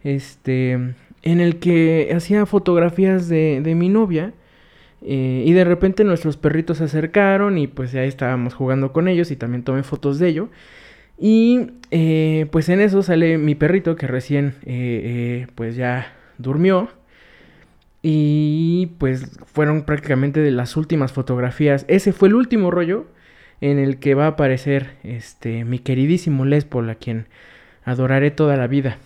Este, 0.03 0.73
en 0.73 1.39
el 1.39 1.59
que 1.59 2.11
hacía 2.13 2.45
fotografías 2.45 3.29
de, 3.29 3.73
mi 3.75 3.87
novia. 3.87 4.33
Eh, 5.01 5.43
y 5.45 5.53
de 5.53 5.63
repente 5.63 6.03
nuestros 6.03 6.37
perritos 6.37 6.79
se 6.79 6.85
acercaron 6.85 7.57
y 7.57 7.67
pues 7.67 7.95
ahí 7.95 8.07
estábamos 8.07 8.53
jugando 8.53 8.91
con 8.91 9.07
ellos 9.07 9.31
y 9.31 9.35
también 9.35 9.63
tomé 9.63 9.83
fotos 9.83 10.19
de 10.19 10.29
ello. 10.29 10.49
Y 11.17 11.71
eh, 11.91 12.47
pues 12.51 12.69
en 12.69 12.79
eso 12.79 13.03
sale 13.03 13.37
mi 13.37 13.55
perrito 13.55 13.95
que 13.95 14.07
recién 14.07 14.55
pues 15.55 15.75
ya 15.75 16.13
durmió. 16.37 16.89
Y 18.01 18.91
pues 18.97 19.37
fueron 19.45 19.83
prácticamente 19.83 20.39
de 20.39 20.51
las 20.51 20.77
últimas 20.77 21.11
fotografías. 21.11 21.85
Ese 21.89 22.13
fue 22.13 22.29
el 22.29 22.35
último 22.35 22.71
rollo 22.71 23.07
en 23.61 23.77
el 23.77 23.99
que 23.99 24.15
va 24.15 24.25
a 24.25 24.29
aparecer 24.29 24.91
este 25.03 25.65
mi 25.65 25.79
queridísimo 25.79 26.45
Lespol, 26.45 26.89
a 26.89 26.95
quien 26.95 27.27
adoraré 27.83 28.31
toda 28.31 28.55
la 28.55 28.67
vida. 28.67 28.97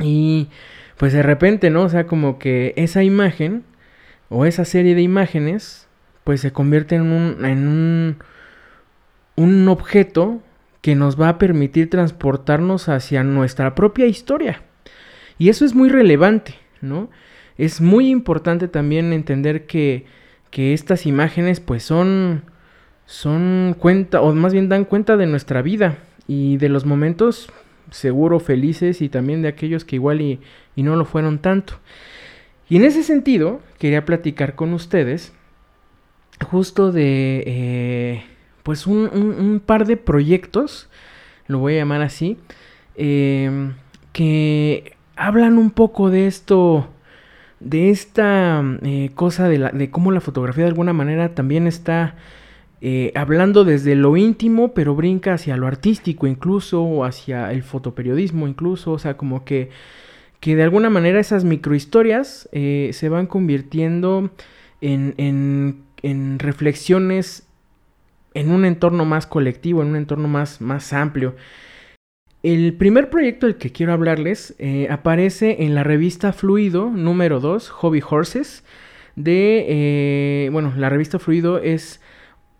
Y 0.00 0.48
pues 0.96 1.12
de 1.12 1.22
repente, 1.22 1.70
¿no? 1.70 1.82
O 1.82 1.88
sea, 1.88 2.06
como 2.06 2.38
que 2.38 2.72
esa 2.76 3.02
imagen 3.02 3.64
o 4.28 4.44
esa 4.44 4.64
serie 4.64 4.94
de 4.94 5.02
imágenes 5.02 5.88
pues 6.24 6.40
se 6.40 6.52
convierte 6.52 6.94
en 6.94 7.12
un 7.12 7.44
en 7.44 7.68
un 7.68 8.16
un 9.36 9.68
objeto 9.68 10.40
que 10.80 10.94
nos 10.94 11.20
va 11.20 11.28
a 11.28 11.38
permitir 11.38 11.90
transportarnos 11.90 12.88
hacia 12.88 13.24
nuestra 13.24 13.74
propia 13.74 14.06
historia. 14.06 14.62
Y 15.38 15.48
eso 15.48 15.64
es 15.64 15.74
muy 15.74 15.88
relevante, 15.88 16.54
¿no? 16.80 17.08
es 17.56 17.80
muy 17.80 18.10
importante 18.10 18.68
también 18.68 19.12
entender 19.12 19.66
que, 19.66 20.06
que 20.50 20.72
estas 20.72 21.06
imágenes 21.06 21.60
pues 21.60 21.82
son, 21.82 22.44
son 23.06 23.76
cuenta, 23.78 24.20
o 24.20 24.34
más 24.34 24.52
bien 24.52 24.68
dan 24.68 24.84
cuenta 24.84 25.16
de 25.16 25.26
nuestra 25.26 25.62
vida 25.62 25.98
y 26.26 26.56
de 26.56 26.68
los 26.68 26.84
momentos 26.84 27.50
seguro 27.90 28.40
felices 28.40 29.02
y 29.02 29.08
también 29.08 29.42
de 29.42 29.48
aquellos 29.48 29.84
que 29.84 29.96
igual 29.96 30.20
y, 30.20 30.40
y 30.74 30.82
no 30.82 30.96
lo 30.96 31.04
fueron 31.04 31.38
tanto. 31.38 31.74
Y 32.68 32.76
en 32.76 32.84
ese 32.84 33.02
sentido, 33.02 33.60
quería 33.78 34.04
platicar 34.04 34.54
con 34.54 34.72
ustedes 34.72 35.32
justo 36.50 36.92
de 36.92 37.44
eh, 37.46 38.24
pues 38.62 38.86
un, 38.86 39.08
un, 39.12 39.60
par 39.60 39.86
de 39.86 39.96
proyectos, 39.96 40.88
lo 41.46 41.58
voy 41.58 41.74
a 41.74 41.78
llamar 41.78 42.02
así, 42.02 42.38
eh, 42.96 43.72
que 44.12 44.96
hablan 45.16 45.58
un 45.58 45.70
poco 45.70 46.10
de 46.10 46.26
esto, 46.26 46.88
de 47.60 47.90
esta 47.90 48.62
eh, 48.82 49.10
cosa 49.14 49.48
de, 49.48 49.58
la, 49.58 49.70
de, 49.70 49.90
cómo 49.90 50.10
la 50.10 50.20
fotografía 50.20 50.64
de 50.64 50.70
alguna 50.70 50.92
manera 50.92 51.34
también 51.34 51.66
está 51.66 52.16
eh, 52.80 53.12
hablando 53.14 53.64
desde 53.64 53.94
lo 53.94 54.16
íntimo, 54.16 54.72
pero 54.74 54.94
brinca 54.94 55.34
hacia 55.34 55.56
lo 55.56 55.66
artístico 55.66 56.26
incluso, 56.26 56.82
o 56.82 57.04
hacia 57.04 57.52
el 57.52 57.62
fotoperiodismo 57.62 58.48
incluso, 58.48 58.92
o 58.92 58.98
sea, 58.98 59.16
como 59.16 59.44
que, 59.44 59.70
que 60.44 60.56
de 60.56 60.62
alguna 60.62 60.90
manera 60.90 61.20
esas 61.20 61.42
microhistorias 61.42 62.50
eh, 62.52 62.90
se 62.92 63.08
van 63.08 63.26
convirtiendo 63.26 64.30
en, 64.82 65.14
en, 65.16 65.84
en 66.02 66.38
reflexiones 66.38 67.48
en 68.34 68.50
un 68.50 68.66
entorno 68.66 69.06
más 69.06 69.26
colectivo, 69.26 69.80
en 69.80 69.88
un 69.88 69.96
entorno 69.96 70.28
más, 70.28 70.60
más 70.60 70.92
amplio. 70.92 71.34
El 72.42 72.74
primer 72.74 73.08
proyecto 73.08 73.46
del 73.46 73.56
que 73.56 73.72
quiero 73.72 73.94
hablarles 73.94 74.54
eh, 74.58 74.86
aparece 74.90 75.64
en 75.64 75.74
la 75.74 75.82
revista 75.82 76.34
Fluido 76.34 76.90
número 76.90 77.40
2, 77.40 77.70
Hobby 77.70 78.02
Horses, 78.06 78.64
de, 79.16 79.64
eh, 79.66 80.50
bueno, 80.52 80.74
la 80.76 80.90
revista 80.90 81.18
Fluido 81.18 81.56
es 81.56 82.02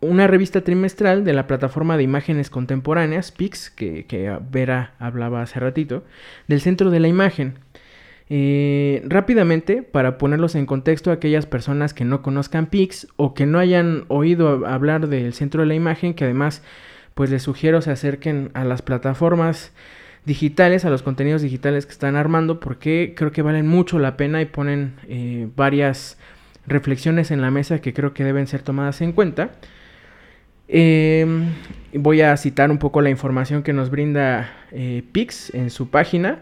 una 0.01 0.25
revista 0.25 0.61
trimestral 0.61 1.23
de 1.23 1.33
la 1.33 1.45
plataforma 1.45 1.97
de 1.97 2.03
imágenes 2.03 2.49
contemporáneas, 2.49 3.31
PIX, 3.31 3.69
que, 3.69 4.39
Vera 4.49 4.95
hablaba 4.97 5.43
hace 5.43 5.59
ratito, 5.59 6.03
del 6.47 6.61
centro 6.61 6.89
de 6.89 6.99
la 6.99 7.07
imagen. 7.07 7.59
Eh, 8.29 9.03
rápidamente, 9.05 9.83
para 9.83 10.17
ponerlos 10.17 10.55
en 10.55 10.65
contexto 10.65 11.11
a 11.11 11.15
aquellas 11.15 11.45
personas 11.45 11.93
que 11.93 12.05
no 12.05 12.21
conozcan 12.21 12.65
PIX 12.65 13.07
o 13.17 13.33
que 13.33 13.45
no 13.45 13.59
hayan 13.59 14.05
oído 14.07 14.65
hablar 14.65 15.07
del 15.07 15.33
centro 15.33 15.61
de 15.61 15.67
la 15.67 15.75
imagen, 15.75 16.13
que 16.13 16.23
además 16.23 16.63
pues 17.13 17.29
les 17.29 17.43
sugiero 17.43 17.81
se 17.81 17.91
acerquen 17.91 18.49
a 18.53 18.65
las 18.65 18.81
plataformas 18.81 19.71
digitales, 20.25 20.85
a 20.85 20.89
los 20.89 21.03
contenidos 21.03 21.41
digitales 21.41 21.85
que 21.85 21.91
están 21.91 22.15
armando, 22.15 22.59
porque 22.59 23.13
creo 23.15 23.31
que 23.31 23.41
valen 23.41 23.67
mucho 23.67 23.99
la 23.99 24.17
pena 24.17 24.41
y 24.41 24.45
ponen 24.45 24.95
eh, 25.07 25.47
varias 25.55 26.17
reflexiones 26.67 27.31
en 27.31 27.41
la 27.41 27.51
mesa 27.51 27.79
que 27.79 27.93
creo 27.93 28.13
que 28.13 28.23
deben 28.23 28.47
ser 28.47 28.63
tomadas 28.63 29.01
en 29.01 29.11
cuenta. 29.11 29.51
Em, 30.67 31.51
voy 31.93 32.21
a 32.21 32.35
citar 32.37 32.71
un 32.71 32.79
poco 32.79 33.01
la 33.01 33.11
información 33.11 33.61
que 33.61 33.71
nos 33.71 33.91
brinda 33.91 34.51
eh, 34.71 35.03
Pix 35.11 35.53
en 35.53 35.69
su 35.69 35.89
página, 35.89 36.39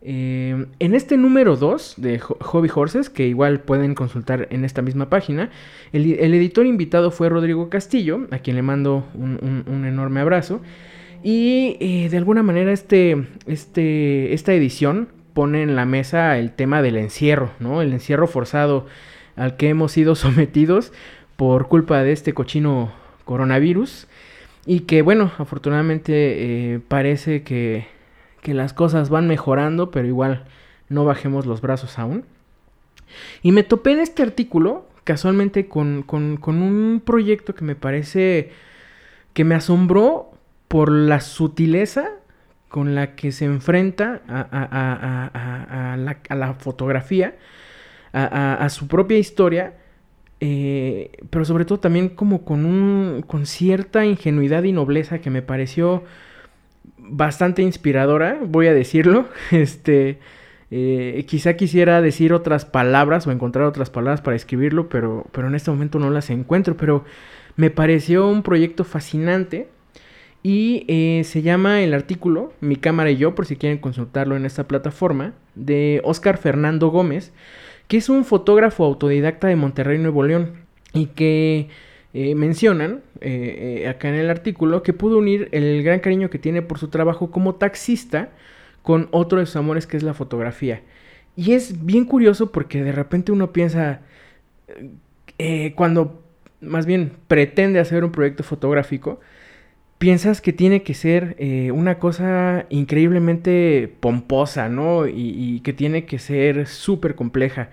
Em, 0.07 0.67
en 0.77 0.93
este 0.93 1.17
número 1.17 1.55
2 1.55 1.95
de 1.97 2.19
Hobby 2.19 2.69
Horses, 2.73 3.09
que 3.09 3.25
igual 3.25 3.61
pueden 3.61 3.95
consultar 3.95 4.47
en 4.51 4.63
esta 4.63 4.83
misma 4.83 5.09
página, 5.09 5.49
el, 5.93 6.05
editor 6.35 6.67
invitado 6.67 7.09
fue 7.09 7.27
Rodrigo 7.27 7.69
Castillo, 7.71 8.27
a 8.29 8.37
quien 8.37 8.55
le 8.55 8.61
mando 8.61 9.03
un, 9.15 9.83
enorme 9.83 10.19
abrazo. 10.19 10.61
Y 11.23 11.77
eh, 11.79 12.07
de 12.11 12.17
alguna 12.17 12.43
manera 12.43 12.71
este, 12.71 13.25
este, 13.47 14.35
esta 14.35 14.53
edición 14.53 15.07
pone 15.33 15.63
en 15.63 15.75
la 15.75 15.85
mesa 15.85 16.37
el 16.37 16.51
tema 16.51 16.83
del 16.83 16.97
encierro, 16.97 17.49
¿no? 17.59 17.81
El 17.81 17.91
encierro 17.91 18.27
forzado 18.27 18.85
al 19.35 19.57
que 19.57 19.69
hemos 19.69 19.91
sido 19.91 20.13
sometidos 20.15 20.93
por 21.35 21.67
culpa 21.67 22.03
de 22.03 22.11
este 22.11 22.33
cochino 22.35 22.91
coronavirus. 23.23 24.07
Y 24.67 24.81
que 24.81 25.01
bueno, 25.01 25.31
afortunadamente 25.39 26.73
eh, 26.73 26.79
parece 26.87 27.41
que 27.41 27.94
que 28.45 28.53
las 28.53 28.73
cosas 28.73 29.09
van 29.09 29.27
mejorando, 29.27 29.89
pero 29.89 30.05
igual 30.07 30.43
no 30.87 31.03
bajemos 31.03 31.47
los 31.47 31.61
brazos 31.61 31.97
aún. 31.97 32.25
Y 33.41 33.51
me 33.51 33.63
topé 33.63 33.93
en 33.93 34.01
este 34.01 34.21
artículo, 34.21 34.85
casualmente, 35.03 35.67
con, 35.67 36.03
con, 36.03 36.61
un 36.61 37.01
proyecto 37.03 37.55
que 37.55 37.65
me 37.65 37.75
parece 37.75 38.51
que 39.33 39.43
me 39.45 39.55
asombró 39.55 40.29
por 40.67 40.91
la 40.91 41.21
sutileza 41.21 42.11
con 42.67 42.93
la 42.93 43.15
que 43.15 43.31
se 43.31 43.45
enfrenta 43.45 44.21
a, 44.27 45.95
la, 45.97 46.53
fotografía, 46.53 47.37
a, 48.13 48.69
su 48.69 48.87
propia 48.87 49.17
historia, 49.17 49.73
eh, 50.39 51.09
pero 51.31 51.45
sobre 51.45 51.65
todo 51.65 51.79
también 51.79 52.09
como 52.09 52.45
con, 52.45 52.63
un, 52.63 53.23
con 53.25 53.47
cierta 53.47 54.05
ingenuidad 54.05 54.61
y 54.61 54.71
nobleza 54.71 55.17
que 55.17 55.31
me 55.31 55.41
pareció 55.41 56.03
bastante 57.09 57.61
inspiradora, 57.61 58.39
voy 58.45 58.67
a 58.67 58.73
decirlo. 58.73 59.27
Este, 59.51 60.19
eh, 60.71 61.23
quizá 61.27 61.55
quisiera 61.55 62.01
decir 62.01 62.33
otras 62.33 62.65
palabras 62.65 63.27
o 63.27 63.31
encontrar 63.31 63.65
otras 63.65 63.89
palabras 63.89 64.21
para 64.21 64.35
escribirlo, 64.35 64.89
pero, 64.89 65.25
pero 65.31 65.47
en 65.47 65.55
este 65.55 65.71
momento 65.71 65.99
no 65.99 66.09
las 66.09 66.29
encuentro. 66.29 66.75
Pero 66.77 67.05
me 67.55 67.69
pareció 67.69 68.27
un 68.27 68.43
proyecto 68.43 68.83
fascinante 68.83 69.67
y 70.43 70.85
eh, 70.87 71.23
se 71.23 71.41
llama 71.41 71.81
el 71.81 71.93
artículo 71.93 72.53
Mi 72.61 72.75
cámara 72.75 73.09
y 73.09 73.17
yo, 73.17 73.33
por 73.33 73.45
si 73.45 73.55
quieren 73.55 73.79
consultarlo 73.79 74.35
en 74.35 74.45
esta 74.45 74.67
plataforma, 74.67 75.33
de 75.55 76.01
Oscar 76.03 76.37
Fernando 76.37 76.89
Gómez, 76.89 77.31
que 77.87 77.97
es 77.97 78.09
un 78.09 78.25
fotógrafo 78.25 78.83
autodidacta 78.85 79.47
de 79.47 79.55
Monterrey, 79.55 79.97
Nuevo 79.97 80.23
León, 80.23 80.65
y 80.93 81.07
que 81.07 81.69
eh, 82.17 82.33
mencionan 82.33 83.01
eh, 83.19 83.81
eh, 83.81 83.89
acá 83.89 84.07
en 84.07 84.15
el 84.15 84.29
artículo 84.29 84.83
que 84.83 84.93
pudo 84.93 85.17
unir 85.17 85.49
el 85.51 85.83
gran 85.83 85.99
cariño 85.99 86.29
que 86.29 86.39
tiene 86.39 86.61
por 86.61 86.79
su 86.79 86.87
trabajo 86.87 87.29
como 87.29 87.55
taxista 87.55 88.29
con 88.83 89.09
otro 89.11 89.39
de 89.39 89.45
sus 89.45 89.57
amores 89.57 89.85
que 89.85 89.97
es 89.97 90.03
la 90.03 90.13
fotografía. 90.13 90.81
Y 91.35 91.51
es 91.51 91.85
bien 91.85 92.05
curioso 92.05 92.53
porque 92.53 92.85
de 92.85 92.93
repente 92.93 93.33
uno 93.33 93.51
piensa, 93.51 93.99
cuando 95.75 96.23
más 96.61 96.85
bien 96.85 97.11
pretende 97.27 97.79
hacer 97.79 98.05
un 98.05 98.13
proyecto 98.13 98.43
fotográfico, 98.43 99.19
piensas 99.97 100.39
que 100.39 100.53
tiene 100.53 100.83
que 100.83 100.93
ser 100.93 101.35
una 101.73 101.99
cosa 101.99 102.65
increíblemente 102.69 103.93
pomposa, 103.99 104.69
¿no? 104.69 105.05
Y, 105.07 105.33
y 105.35 105.59
que 105.59 105.73
tiene 105.73 106.05
que 106.05 106.19
ser 106.19 106.67
súper 106.67 107.15
compleja. 107.15 107.71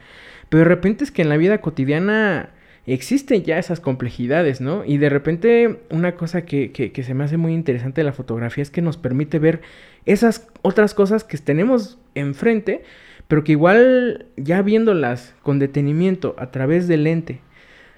Pero 0.48 0.64
de 0.64 0.68
repente 0.68 1.05
es 1.05 1.12
que 1.12 1.22
en 1.22 1.28
la 1.28 1.37
vida 1.37 1.61
cotidiana 1.61 2.50
existen 2.86 3.42
ya 3.44 3.58
esas 3.58 3.80
complejidades, 3.80 4.60
¿no? 4.60 4.84
Y 4.84 4.98
de 4.98 5.08
repente 5.08 5.80
una 5.90 6.16
cosa 6.16 6.44
que, 6.44 6.72
que, 6.72 7.02
se 7.02 7.14
me 7.14 7.24
hace 7.24 7.36
muy 7.36 7.54
interesante 7.54 8.00
de 8.00 8.04
la 8.04 8.12
fotografía 8.12 8.62
es 8.62 8.70
que 8.70 8.82
nos 8.82 8.96
permite 8.96 9.38
ver 9.38 9.60
esas 10.04 10.48
otras 10.62 10.94
cosas 10.94 11.22
que 11.22 11.38
tenemos 11.38 11.98
enfrente, 12.14 12.82
pero 13.28 13.44
que 13.44 13.52
igual 13.52 14.26
ya 14.36 14.62
viéndolas 14.62 15.34
con 15.42 15.58
detenimiento 15.58 16.34
a 16.38 16.50
través 16.50 16.88
del 16.88 17.04
lente, 17.04 17.40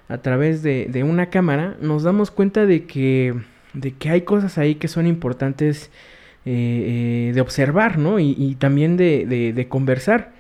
a 0.09 0.19
través 0.19 0.63
de, 0.63 0.87
de 0.91 1.03
una 1.03 1.31
cámara, 1.31 1.77
nos 1.81 2.03
damos 2.03 2.31
cuenta 2.31 2.67
de 2.67 2.85
que, 2.85 3.35
de 3.73 3.93
que 3.93 4.11
hay 4.11 4.21
cosas 4.21 4.59
ahí 4.59 4.75
que 4.75 4.89
son 4.89 5.07
importantes 5.07 5.91
eh, 6.45 7.31
eh, 7.31 7.33
de 7.35 7.41
observar, 7.41 7.97
¿no? 7.97 8.21
Y, 8.21 8.55
también 8.57 8.99
de, 8.99 9.25
de 9.55 9.69
conversar. 9.69 10.34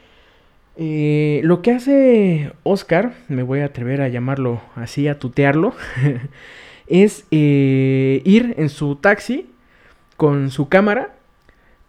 Eh, 0.76 1.40
lo 1.44 1.62
que 1.62 1.70
hace 1.70 2.52
Oscar, 2.64 3.14
me 3.28 3.42
voy 3.42 3.60
a 3.60 3.66
atrever 3.66 4.00
a 4.00 4.08
llamarlo 4.08 4.60
así, 4.74 5.06
a 5.08 5.18
tutearlo, 5.18 5.74
es 6.86 7.26
eh, 7.30 8.22
ir 8.24 8.54
en 8.58 8.68
su 8.68 8.96
taxi 8.96 9.48
con 10.16 10.50
su 10.50 10.68
cámara 10.68 11.14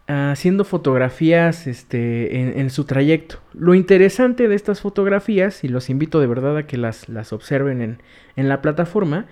haciendo 0.07 0.65
fotografías 0.65 1.65
este, 1.65 2.59
en, 2.59 2.69
su 2.69 2.83
trayecto. 2.85 3.39
Lo 3.53 3.73
interesante 3.73 4.47
de 4.47 4.55
estas 4.55 4.81
fotografías, 4.81 5.63
y 5.63 5.67
los 5.67 5.89
invito 5.89 6.19
de 6.19 6.27
verdad 6.27 6.57
a 6.57 6.67
que 6.67 6.77
las, 6.77 7.09
las 7.09 7.33
observen 7.33 7.81
en, 7.81 8.01
en, 8.35 8.47
la 8.47 8.61
plataforma, 8.61 9.25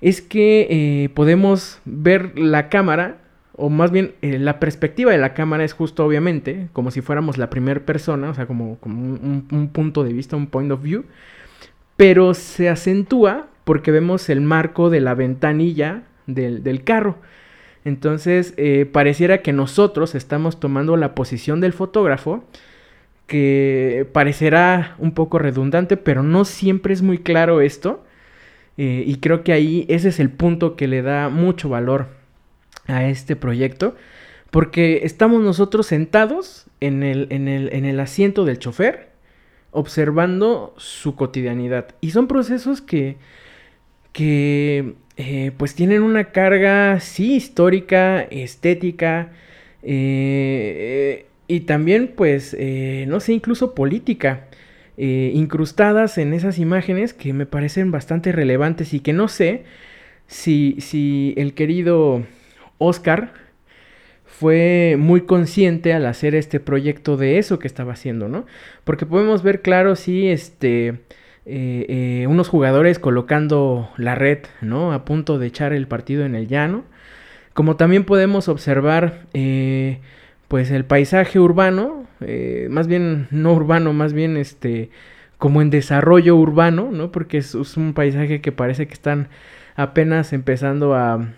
es 0.00 0.20
que 0.20 0.66
eh, 0.70 1.08
podemos 1.10 1.80
ver 1.84 2.36
la 2.36 2.68
cámara 2.68 3.21
o 3.56 3.68
más 3.68 3.90
bien 3.90 4.14
eh, 4.22 4.38
la 4.38 4.58
perspectiva 4.58 5.12
de 5.12 5.18
la 5.18 5.34
cámara 5.34 5.64
es 5.64 5.74
justo 5.74 6.04
obviamente, 6.04 6.68
como 6.72 6.90
si 6.90 7.00
fuéramos 7.00 7.38
la 7.38 7.50
primera 7.50 7.80
persona, 7.80 8.30
o 8.30 8.34
sea, 8.34 8.46
como, 8.46 8.78
como 8.78 9.02
un, 9.02 9.70
punto 9.72 10.04
de 10.04 10.12
vista, 10.12 10.36
un 10.36 10.46
point 10.46 10.70
of 10.72 10.82
view, 10.82 11.04
pero 11.96 12.34
se 12.34 12.68
acentúa 12.68 13.48
porque 13.64 13.90
vemos 13.90 14.28
el 14.28 14.40
marco 14.40 14.90
de 14.90 15.00
la 15.00 15.14
ventanilla 15.14 16.04
del, 16.26 16.84
carro. 16.84 17.18
Entonces, 17.84 18.54
eh, 18.56 18.86
pareciera 18.90 19.42
que 19.42 19.52
nosotros 19.52 20.14
estamos 20.14 20.58
tomando 20.58 20.96
la 20.96 21.14
posición 21.14 21.60
del 21.60 21.72
fotógrafo, 21.72 22.44
que 23.26 24.06
parecerá 24.12 24.96
un 24.98 25.12
poco 25.12 25.38
redundante, 25.38 25.96
pero 25.96 26.22
no 26.22 26.44
siempre 26.44 26.94
es 26.94 27.02
muy 27.02 27.18
claro 27.18 27.60
esto. 27.60 28.04
Eh, 28.78 29.04
y 29.06 29.16
creo 29.16 29.44
que 29.44 29.52
ahí 29.52 29.84
ese 29.88 30.08
es 30.08 30.18
el 30.20 30.30
punto 30.30 30.76
que 30.76 30.88
le 30.88 31.02
da 31.02 31.28
mucho 31.28 31.68
valor 31.68 32.21
a 32.86 33.08
este 33.08 33.36
proyecto, 33.36 33.94
porque 34.50 35.00
estamos 35.04 35.42
nosotros 35.42 35.86
sentados 35.86 36.66
en 36.80 37.02
el, 37.02 37.26
en 37.30 37.48
el, 37.48 38.00
asiento 38.00 38.44
del 38.44 38.58
chofer, 38.58 39.08
observando 39.70 40.74
su 40.76 41.14
cotidianidad. 41.14 41.94
Y 42.00 42.10
son 42.10 42.26
procesos 42.26 42.82
que, 42.82 43.16
que 44.12 44.94
eh, 45.16 45.52
pues 45.56 45.74
tienen 45.74 46.02
una 46.02 46.32
carga, 46.32 47.00
sí, 47.00 47.36
histórica, 47.36 48.22
estética, 48.22 49.32
eh, 49.82 51.26
y 51.48 51.60
también, 51.60 52.12
pues, 52.16 52.54
eh, 52.58 53.06
no 53.08 53.20
sé, 53.20 53.32
incluso 53.32 53.74
política. 53.74 54.48
incrustadas 54.96 56.18
en 56.18 56.34
esas 56.34 56.58
imágenes 56.58 57.14
que 57.14 57.32
me 57.32 57.46
parecen 57.46 57.90
bastante 57.90 58.30
relevantes 58.30 58.92
y 58.94 59.00
que 59.00 59.12
no 59.12 59.26
sé 59.28 59.64
si, 60.26 60.76
si 60.80 61.34
el 61.36 61.54
querido 61.54 62.22
Oscar 62.82 63.32
fue 64.24 64.96
muy 64.98 65.22
consciente 65.22 65.92
al 65.92 66.06
hacer 66.06 66.34
este 66.34 66.58
proyecto 66.58 67.16
de 67.16 67.38
eso 67.38 67.58
que 67.58 67.68
estaba 67.68 67.92
haciendo, 67.92 68.28
¿no? 68.28 68.46
Porque 68.82 69.06
podemos 69.06 69.42
ver 69.42 69.62
claro, 69.62 69.94
sí, 69.94 70.28
este, 70.28 70.88
eh, 71.44 71.86
eh, 71.88 72.26
unos 72.28 72.48
jugadores 72.48 72.98
colocando 72.98 73.90
la 73.96 74.14
red, 74.14 74.38
¿no? 74.60 74.92
A 74.92 75.04
punto 75.04 75.38
de 75.38 75.46
echar 75.46 75.72
el 75.72 75.86
partido 75.86 76.24
en 76.24 76.34
el 76.34 76.48
llano. 76.48 76.84
Como 77.52 77.76
también 77.76 78.04
podemos 78.04 78.48
observar, 78.48 79.26
eh, 79.34 80.00
pues, 80.48 80.70
el 80.70 80.84
paisaje 80.84 81.38
urbano, 81.38 82.06
más 82.68 82.86
bien 82.86 83.28
no 83.30 83.52
urbano, 83.52 83.92
más 83.92 84.12
bien 84.12 84.36
este, 84.36 84.90
como 85.38 85.62
en 85.62 85.70
desarrollo 85.70 86.36
urbano, 86.36 86.90
¿no? 86.92 87.12
Porque 87.12 87.38
es 87.38 87.54
un 87.54 87.94
paisaje 87.94 88.40
que 88.40 88.52
parece 88.52 88.86
que 88.86 88.94
están 88.94 89.28
apenas 89.76 90.32
empezando 90.32 90.94
a 90.94 91.28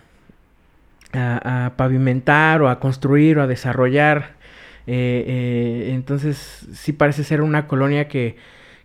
a, 1.13 1.73
pavimentar 1.77 2.61
o 2.61 2.69
a 2.69 2.79
construir 2.79 3.37
o 3.37 3.43
a 3.43 3.47
desarrollar. 3.47 4.35
Eh, 4.87 5.23
eh, 5.27 5.91
entonces 5.93 6.67
sí 6.73 6.93
parece 6.93 7.23
ser 7.23 7.41
una 7.41 7.67
colonia 7.67 8.07
que, 8.07 8.35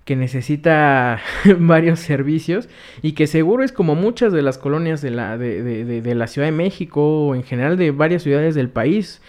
que 0.04 0.16
necesita 0.16 1.20
varios 1.58 2.00
servicios 2.00 2.68
y 3.02 3.12
que 3.12 3.26
seguro 3.26 3.62
es 3.62 3.72
como 3.72 3.94
muchas 3.94 4.32
de 4.32 4.42
las 4.42 4.58
colonias 4.58 5.02
de 5.02 5.10
la, 5.10 5.36
de, 5.36 5.62
de, 5.62 6.02
de 6.02 6.14
la 6.14 6.26
Ciudad 6.26 6.48
de 6.48 6.52
México 6.52 7.26
o 7.26 7.34
en 7.34 7.42
general 7.42 7.76
de 7.76 7.90
varias 7.90 8.22
ciudades 8.22 8.54
del 8.54 8.68
país. 8.68 9.20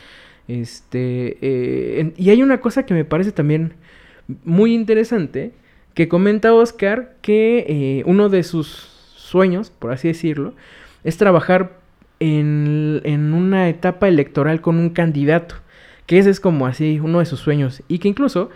Este, 0.48 1.38
eh, 1.42 2.14
y 2.18 2.30
hay 2.30 2.42
una 2.42 2.60
cosa 2.60 2.86
que 2.86 2.94
me 2.94 3.06
parece 3.06 3.32
también 3.32 3.74
muy 4.44 4.74
interesante, 4.74 5.52
que 5.94 6.08
comenta 6.08 6.54
Oscar 6.54 7.16
que 7.22 8.02
uno 8.06 8.30
de 8.30 8.44
sus 8.44 8.68
sueños, 9.16 9.72
por 9.72 9.92
así 9.92 10.08
decirlo, 10.08 10.54
es 11.04 11.18
trabajar 11.18 11.81
en, 12.22 13.34
una 13.34 13.68
etapa 13.68 14.08
electoral 14.08 14.62
con 14.62 14.78
un 14.78 14.92
candidato, 14.92 15.56
que 16.06 16.20
ese 16.20 16.30
es 16.30 16.40
como 16.40 16.68
así 16.68 17.00
uno 17.00 17.20
de 17.20 17.26
sus 17.26 17.40
sueños, 17.40 17.84
y 17.88 18.00
que 18.00 18.08
incluso 18.08 18.50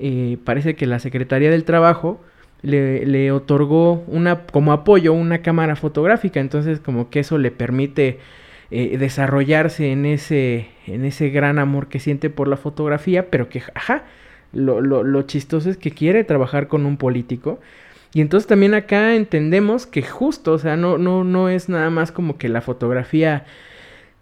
eh, 0.00 0.38
parece 0.44 0.74
que 0.74 0.86
la 0.86 0.98
Secretaría 0.98 1.50
del 1.50 1.64
Trabajo 1.64 2.20
le, 2.62 3.30
otorgó 3.30 4.04
una, 4.08 4.46
como 4.46 4.72
apoyo 4.72 5.12
una 5.12 5.42
cámara 5.42 5.76
fotográfica, 5.76 6.40
entonces 6.40 6.80
como 6.80 7.10
que 7.10 7.20
eso 7.20 7.38
le 7.38 7.50
permite 7.50 8.18
eh, 8.70 8.96
desarrollarse 8.98 9.92
en 9.92 10.06
ese, 10.06 10.68
en 10.86 11.04
ese 11.04 11.28
gran 11.30 11.58
amor 11.58 11.88
que 11.88 12.00
siente 12.00 12.30
por 12.30 12.48
la 12.48 12.56
fotografía, 12.56 13.30
pero 13.30 13.48
que, 13.48 13.62
ajá, 13.74 14.04
lo, 14.52 14.80
lo, 14.80 15.04
lo 15.04 15.22
chistoso 15.22 15.70
es 15.70 15.76
que 15.76 15.90
quiere 15.92 16.24
trabajar 16.24 16.66
con 16.68 16.86
un 16.86 16.96
político, 16.96 17.60
y 18.14 18.20
entonces 18.20 18.46
también 18.46 18.74
acá 18.74 19.16
entendemos 19.16 19.86
que 19.86 20.02
justo, 20.02 20.52
o 20.52 20.58
sea, 20.58 20.76
no, 20.76 20.98
no, 20.98 21.24
no 21.24 21.48
es 21.48 21.68
nada 21.68 21.90
más 21.90 22.12
como 22.12 22.38
que 22.38 22.48
la 22.48 22.60
fotografía 22.60 23.44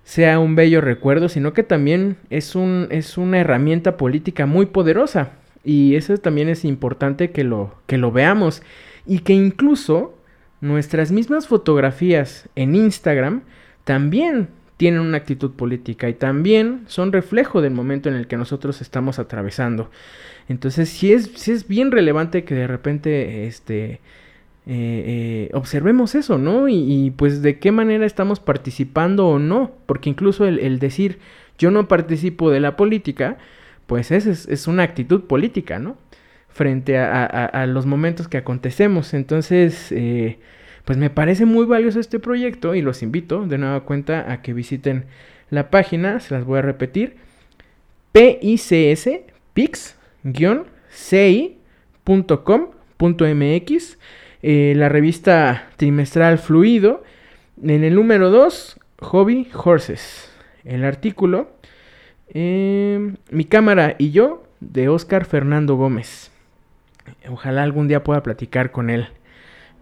sea 0.02 0.38
un 0.38 0.57
bello 0.57 0.81
recuerdo, 0.81 1.28
sino 1.28 1.52
que 1.52 1.62
también 1.62 2.16
es, 2.31 2.55
un, 2.55 2.88
es 2.90 3.18
una 3.18 3.38
herramienta 3.40 3.98
política 3.98 4.46
muy 4.46 4.64
poderosa. 4.64 5.33
Y 5.62 5.94
eso 5.94 6.16
también 6.16 6.48
es 6.48 6.64
importante 6.64 7.33
que 7.33 7.44
lo, 7.44 7.74
que 7.87 7.98
lo 7.98 8.11
veamos. 8.11 8.62
Y 9.07 9.20
que 9.20 9.35
incluso 9.35 10.14
nuestras 10.62 11.12
mismas 11.12 11.46
fotografías 11.46 12.48
en 12.57 12.74
Instagram 12.74 13.42
también 13.85 14.48
tienen 14.76 15.00
una 15.00 15.18
actitud 15.18 15.52
política 15.52 16.08
y 16.08 16.14
también 16.14 16.85
son 16.87 17.12
reflejo 17.12 17.61
del 17.61 17.72
momento 17.72 18.08
en 18.08 18.16
el 18.16 18.26
que 18.26 18.37
nosotros 18.37 18.80
estamos 18.80 19.18
atravesando. 19.18 19.90
Entonces 20.48 20.88
sí 20.88 21.12
es, 21.12 21.48
es 21.48 21.68
bien 21.68 21.90
relevante 21.90 22.44
que 22.44 22.54
de 22.54 22.66
repente 22.66 23.46
este, 23.46 24.00
eh, 24.64 25.48
eh, 25.48 25.50
observemos 25.54 26.14
eso, 26.14 26.38
¿no? 26.38 26.68
Y, 26.68 27.12
pues 27.16 27.42
de 27.42 27.58
qué 27.58 27.72
manera 27.72 28.06
estamos 28.06 28.38
participando 28.38 29.26
o 29.26 29.38
no, 29.40 29.72
porque 29.87 30.08
incluso 30.08 30.46
el, 30.46 30.78
decir 30.78 31.18
yo 31.58 31.70
no 31.72 31.88
participo 31.88 32.50
de 32.50 32.61
la 32.61 32.76
política, 32.76 33.38
pues 33.87 34.11
es, 34.12 34.26
es, 34.26 34.66
una 34.68 34.85
actitud 34.85 35.24
política, 35.24 35.78
¿no? 35.78 35.96
Frente 36.48 36.98
a, 36.98 37.66
los 37.66 37.87
momentos 37.87 38.28
que 38.28 38.37
acontecemos. 38.38 39.14
Entonces, 39.14 39.90
eh, 39.90 40.38
pues 40.85 40.99
me 40.99 41.11
parece 41.11 41.47
muy 41.47 41.64
valioso 41.66 42.01
este 42.01 42.18
proyecto 42.18 42.75
y 42.75 42.83
los 42.83 43.03
invito 43.03 43.47
de 43.47 43.59
nueva 43.59 43.81
cuenta 43.81 44.31
a 44.33 44.42
que 44.42 44.53
visiten 44.53 45.07
la 45.51 45.71
página, 45.71 46.18
se 46.21 46.35
las 46.35 46.45
voy 46.45 46.59
a 46.59 46.62
repetir, 46.62 47.16
PICS, 48.12 49.09
PIX, 49.55 49.97
ci.com.mx, 50.90 51.59
eh, 54.42 54.73
la 54.77 54.88
revista 54.88 55.68
trimestral 55.77 56.38
Fluido, 56.38 57.03
en 57.62 57.85
el 57.85 57.95
número 57.95 58.31
2, 58.31 58.81
Hobby 59.01 59.49
Horses. 59.53 60.31
El 60.64 60.85
artículo, 60.85 61.51
em, 62.33 63.16
Mi 63.31 63.45
cámara 63.45 63.95
y 63.99 64.11
yo, 64.11 64.45
de 64.61 64.88
Oscar 64.88 65.25
Fernando 65.25 65.77
Gómez. 65.77 66.31
Ojalá 67.29 67.62
algún 67.62 67.88
día 67.88 68.05
pueda 68.05 68.23
platicar 68.23 68.71
con 68.71 68.90
él, 68.90 69.09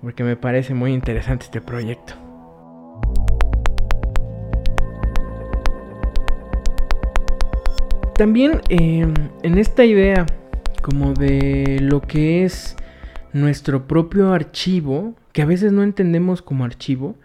porque 0.03 0.25
me 0.25 0.37
parece 0.37 0.75
muy 0.75 0.93
interesante 0.93 1.45
este 1.45 1.61
proyecto. 1.61 2.15
También 8.17 8.61
em, 8.69 9.15
en 9.43 9.59
esta 9.59 9.85
idea 9.85 10.27
como 10.83 11.15
de 11.15 11.79
lo 11.81 12.01
que 12.03 12.45
es 12.45 12.77
nuestro 13.33 13.87
propio 13.87 14.33
archivo, 14.33 15.15
que 15.33 15.43
a 15.43 15.47
veces 15.47 15.73
no 15.73 15.83
entendemos 15.83 16.43
como 16.43 16.65
archivo, 16.65 17.17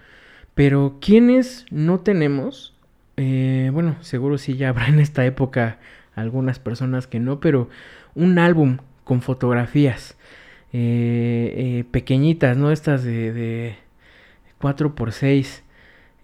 pero 0.54 0.98
quienes 1.02 1.66
no 1.70 2.00
tenemos, 2.00 2.74
eh, 3.18 3.70
bueno, 3.74 3.98
seguro 4.02 4.38
sí 4.38 4.56
ya 4.56 4.70
habrá 4.70 4.88
en 4.88 5.00
esta 5.00 5.26
época 5.26 5.80
algunas 6.16 6.60
personas 6.60 7.08
que 7.08 7.20
no, 7.20 7.40
pero 7.42 7.70
un 8.14 8.40
álbum 8.40 8.78
con 9.04 9.22
fotografías 9.22 10.16
eh, 10.78 11.54
eh, 11.56 11.84
pequeñitas, 11.90 12.58
¿no? 12.58 12.70
Estas 12.70 13.06
de, 13.06 13.32
de 13.32 13.76
4x6 14.60 15.62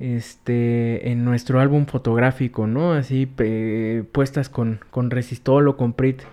este, 0.01 1.09
en 1.09 1.23
nuestro 1.23 1.61
álbum 1.61 1.85
fotográfico, 1.85 2.67
¿no? 2.67 2.91
Así 2.91 3.27
puestas 4.11 4.49
con, 4.49 4.81
con 4.89 5.09
resistol 5.09 5.69
o 5.69 5.77
con 5.77 5.93
Prit, 5.93 6.23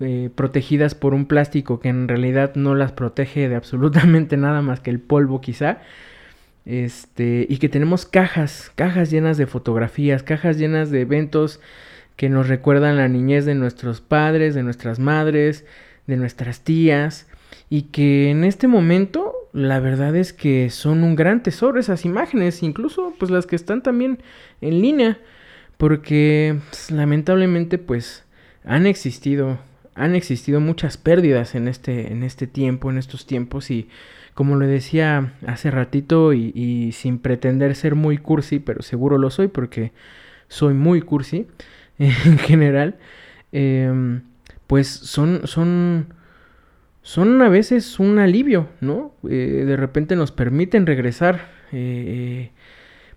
eh, 0.00 0.30
protegidas 0.34 0.94
por 0.94 1.12
un 1.12 1.26
plástico 1.26 1.78
que 1.78 1.90
en 1.90 2.08
realidad 2.08 2.54
no 2.54 2.74
las 2.74 2.92
protege 2.92 3.50
de 3.50 3.54
absolutamente 3.56 4.36
nada 4.38 4.62
más 4.62 4.80
que 4.80 4.88
el 4.88 4.98
polvo 4.98 5.42
quizá. 5.42 5.82
Este, 6.64 7.46
y 7.50 7.58
que 7.58 7.68
tenemos 7.68 8.06
cajas, 8.06 8.72
cajas 8.76 9.10
llenas 9.10 9.36
de 9.36 9.46
fotografías, 9.46 10.22
cajas 10.22 10.56
llenas 10.56 10.90
de 10.90 11.02
eventos 11.02 11.60
que 12.16 12.30
nos 12.30 12.48
recuerdan 12.48 12.96
la 12.96 13.08
niñez 13.08 13.44
de 13.44 13.54
nuestros 13.54 14.00
padres, 14.00 14.54
de 14.54 14.62
nuestras 14.62 14.98
madres, 14.98 15.66
de 16.06 16.16
nuestras 16.16 16.60
tías, 16.60 17.26
y 17.68 17.82
que 17.82 18.30
en 18.30 18.44
este 18.44 18.66
momento 18.68 19.34
la 19.52 19.80
verdad 19.80 20.16
es 20.16 20.32
que 20.32 20.70
son 20.70 21.04
un 21.04 21.16
gran 21.16 21.42
tesoro 21.42 21.78
esas 21.78 22.04
imágenes, 22.04 22.62
incluso 22.62 23.14
pues 23.18 23.30
las 23.30 23.46
que 23.46 23.56
están 23.56 23.82
también 23.82 24.18
en 24.60 24.80
línea, 24.80 25.18
porque 25.76 26.58
pues, 26.70 26.90
lamentablemente 26.90 27.78
pues 27.78 28.24
han 28.64 28.86
existido 28.86 29.58
han 29.94 30.14
existido 30.14 30.58
muchas 30.60 30.96
pérdidas 30.96 31.54
en 31.54 31.68
este 31.68 32.12
en 32.12 32.22
este 32.22 32.46
tiempo, 32.46 32.90
en 32.90 32.98
estos 32.98 33.26
tiempos 33.26 33.70
y 33.70 33.88
como 34.34 34.56
le 34.56 34.66
decía 34.66 35.34
hace 35.46 35.70
ratito 35.70 36.32
y, 36.32 36.92
sin 36.92 37.18
pretender 37.18 37.74
ser 37.74 37.94
muy 37.94 38.18
cursi, 38.18 38.58
pero 38.58 38.82
seguro 38.82 39.18
lo 39.18 39.30
soy 39.30 39.48
porque 39.48 39.92
soy 40.48 40.74
muy 40.74 41.02
cursi 41.02 41.46
en 41.98 42.38
general, 42.38 42.96
em, 43.52 44.22
pues 44.66 44.88
son, 44.88 45.46
son, 45.46 46.14
son 47.02 47.42
a 47.42 47.48
veces 47.48 47.98
un 47.98 48.18
alivio, 48.18 48.68
¿no? 48.80 49.14
Eh, 49.28 49.64
de 49.66 49.76
repente 49.76 50.16
nos 50.16 50.32
permiten 50.32 50.86
regresar. 50.86 51.50
Eh, 51.72 52.50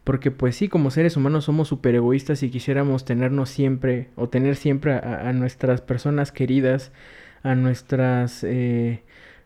porque 0.06 0.30
pues 0.30 0.56
sí, 0.56 0.69
como 0.69 0.91
seres 0.91 1.17
humanos 1.17 1.45
somos 1.45 1.67
súper 1.67 1.95
egoístas 1.95 2.43
y 2.43 2.52
quisiéramos 2.52 3.06
tenernos 3.06 3.50
siempre 3.50 4.10
o 4.15 4.30
tener 4.30 4.56
siempre 4.56 4.93
a, 4.93 5.34
nuestras 5.34 5.82
personas 5.82 6.32
queridas, 6.32 6.91
a 7.41 7.56
nuestras, 7.56 8.43
eh, 8.43 9.02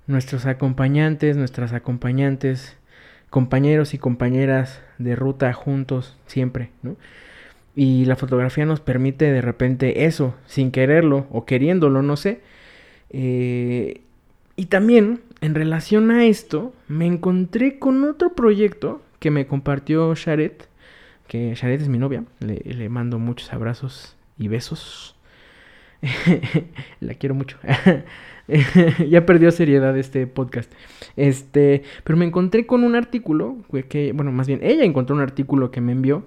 nuestros 0.05 0.45
acompañantes, 0.45 1.37
nuestras 1.37 1.71
acompañantes, 1.71 2.77
compañeros 3.29 3.93
y 3.93 3.99
compañeras 3.99 4.81
de 4.97 5.15
ruta 5.15 5.53
juntos 5.53 6.17
siempre, 6.25 6.71
¿no? 6.83 6.97
Y 7.73 8.03
la 8.03 8.17
fotografía 8.17 8.65
nos 8.65 8.81
permite 8.81 9.31
de 9.31 9.41
repente 9.41 10.05
eso, 10.05 10.35
sin 10.45 10.71
quererlo 10.71 11.25
o 11.31 11.45
queriéndolo, 11.45 12.01
no 12.01 12.17
sé. 12.17 12.41
Eh, 13.11 14.01
y 14.59 14.65
también, 14.65 15.21
en 15.39 15.55
relación 15.55 16.11
a 16.11 16.25
esto, 16.25 16.73
me 16.89 17.05
encontré 17.05 17.79
con 17.79 18.03
otro 18.03 18.33
proyecto 18.33 19.01
que 19.19 19.31
me 19.31 19.47
compartió 19.47 20.13
Sharet, 20.15 20.67
que 21.27 21.55
Sharet 21.55 21.79
es 21.79 21.87
mi 21.87 21.97
novia, 21.97 22.25
le, 22.41 22.89
mando 22.89 23.19
muchos 23.19 23.53
abrazos 23.53 24.17
y 24.37 24.49
besos. 24.49 25.15
la 26.99 27.13
quiero 27.13 27.35
mucho. 27.35 27.57
ya 29.09 29.25
perdió 29.25 29.49
seriedad 29.51 29.97
este 29.97 30.27
podcast. 30.27 30.69
Este, 31.15 31.83
pero 32.03 32.17
me 32.17 32.25
encontré 32.25 32.65
con 32.65 32.83
un 32.83 32.95
artículo 32.95 33.59
que, 33.87 34.11
bueno, 34.11 34.33
más 34.33 34.47
bien 34.47 34.59
ella 34.61 34.83
encontró 34.83 35.15
un 35.15 35.21
artículo 35.21 35.71
que 35.71 35.79
me 35.79 35.93
envió 35.93 36.25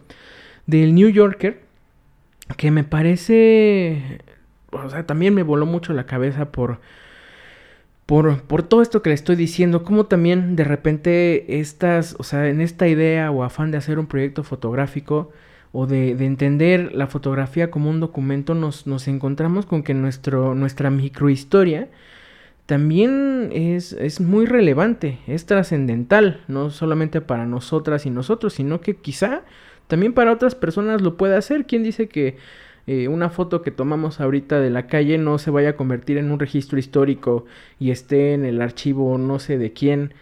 del 0.67 0.95
New 0.95 1.11
Yorker 1.11 1.61
que 2.57 2.71
me 2.71 2.83
parece, 2.83 4.23
o 4.71 4.89
sea, 4.89 5.07
también 5.07 5.35
me 5.35 5.43
voló 5.43 5.67
mucho 5.67 5.93
la 5.93 6.07
cabeza 6.07 6.51
por 6.51 6.81
por, 8.07 8.63
todo 8.65 8.83
esto 8.83 9.03
que 9.03 9.11
le 9.11 9.15
estoy 9.15 9.37
diciendo, 9.37 9.85
como 9.85 10.07
también 10.07 10.57
de 10.57 10.65
repente 10.65 11.61
estas, 11.61 12.17
o 12.19 12.23
sea, 12.25 12.49
en 12.49 12.61
esta 12.61 12.89
idea 12.89 13.31
o 13.31 13.45
afán 13.45 13.71
de 13.71 13.79
hacer 13.79 13.99
un 13.99 14.07
proyecto 14.07 14.45
fotográfico 14.45 15.31
o 15.73 15.87
de, 15.87 16.11
entender 16.11 16.93
la 16.95 17.07
fotografía 17.07 17.71
como 17.71 17.89
un 17.91 18.01
documento, 18.01 18.55
nos, 18.55 18.87
nos 18.87 19.09
encontramos 19.09 19.67
con 19.67 19.83
que 19.83 19.95
nuestro, 19.95 20.55
nuestra 20.55 20.91
microhistoria 20.91 21.89
también 22.67 23.51
es, 23.53 23.93
es 23.93 24.21
muy 24.21 24.47
relevante, 24.47 25.19
es 25.27 25.47
trascendental, 25.47 26.43
no 26.49 26.71
solamente 26.71 27.21
para 27.21 27.47
nosotras 27.47 28.07
y 28.07 28.11
nosotros, 28.11 28.55
sino 28.55 28.81
que 28.81 28.97
quizá 28.97 29.43
también 29.89 30.13
para 30.13 30.33
otras 30.33 30.55
personas 30.55 31.03
lo 31.03 31.17
pueda 31.17 31.39
hacer. 31.39 31.67
¿Quién 31.67 31.83
dice 31.83 32.09
que 32.09 32.37
eh, 32.87 33.09
una 33.09 33.31
foto 33.31 33.63
que 33.63 33.71
tomamos 33.71 34.21
ahorita 34.21 34.61
de 34.61 34.71
la 34.71 34.87
calle 34.87 35.19
no 35.19 35.39
se 35.39 35.51
vaya 35.51 35.71
a 35.71 35.77
convertir 35.77 36.19
en 36.19 36.33
un 36.33 36.41
registro 36.41 36.79
histórico 36.79 37.45
y 37.79 37.91
esté 37.91 38.35
en 38.35 38.45
el 38.45 38.61
archivo 38.61 39.19
no 39.19 39.39
sé 39.39 39.57
de 39.59 39.73
quién 39.73 40.15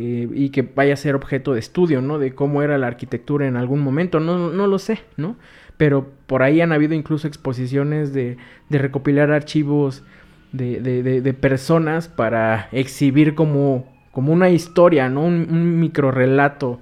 eh, 0.00 0.28
y 0.32 0.50
que 0.50 0.62
vaya 0.62 0.94
a 0.94 0.96
ser 0.96 1.16
objeto 1.16 1.54
de 1.54 1.60
estudio, 1.60 2.00
¿no? 2.00 2.18
De 2.18 2.32
cómo 2.32 2.62
era 2.62 2.78
la 2.78 2.86
arquitectura 2.86 3.48
en 3.48 3.56
algún 3.56 3.80
momento, 3.80 4.20
no, 4.20 4.50
no 4.50 4.66
lo 4.68 4.78
sé, 4.78 5.00
¿no? 5.16 5.36
Pero 5.76 6.06
por 6.26 6.42
ahí 6.42 6.60
han 6.60 6.72
habido 6.72 6.94
incluso 6.94 7.26
exposiciones 7.26 8.12
de, 8.12 8.36
de 8.68 8.78
recopilar 8.78 9.32
archivos 9.32 10.04
de, 10.52 10.80
de, 10.80 11.20
de, 11.20 11.34
personas 11.34 12.08
para 12.08 12.68
exhibir 12.72 13.34
como, 13.34 13.92
como 14.12 14.32
una 14.32 14.50
historia, 14.50 15.08
¿no? 15.08 15.24
Un, 15.24 15.48
un 15.50 15.80
micro 15.80 16.12
relato 16.12 16.80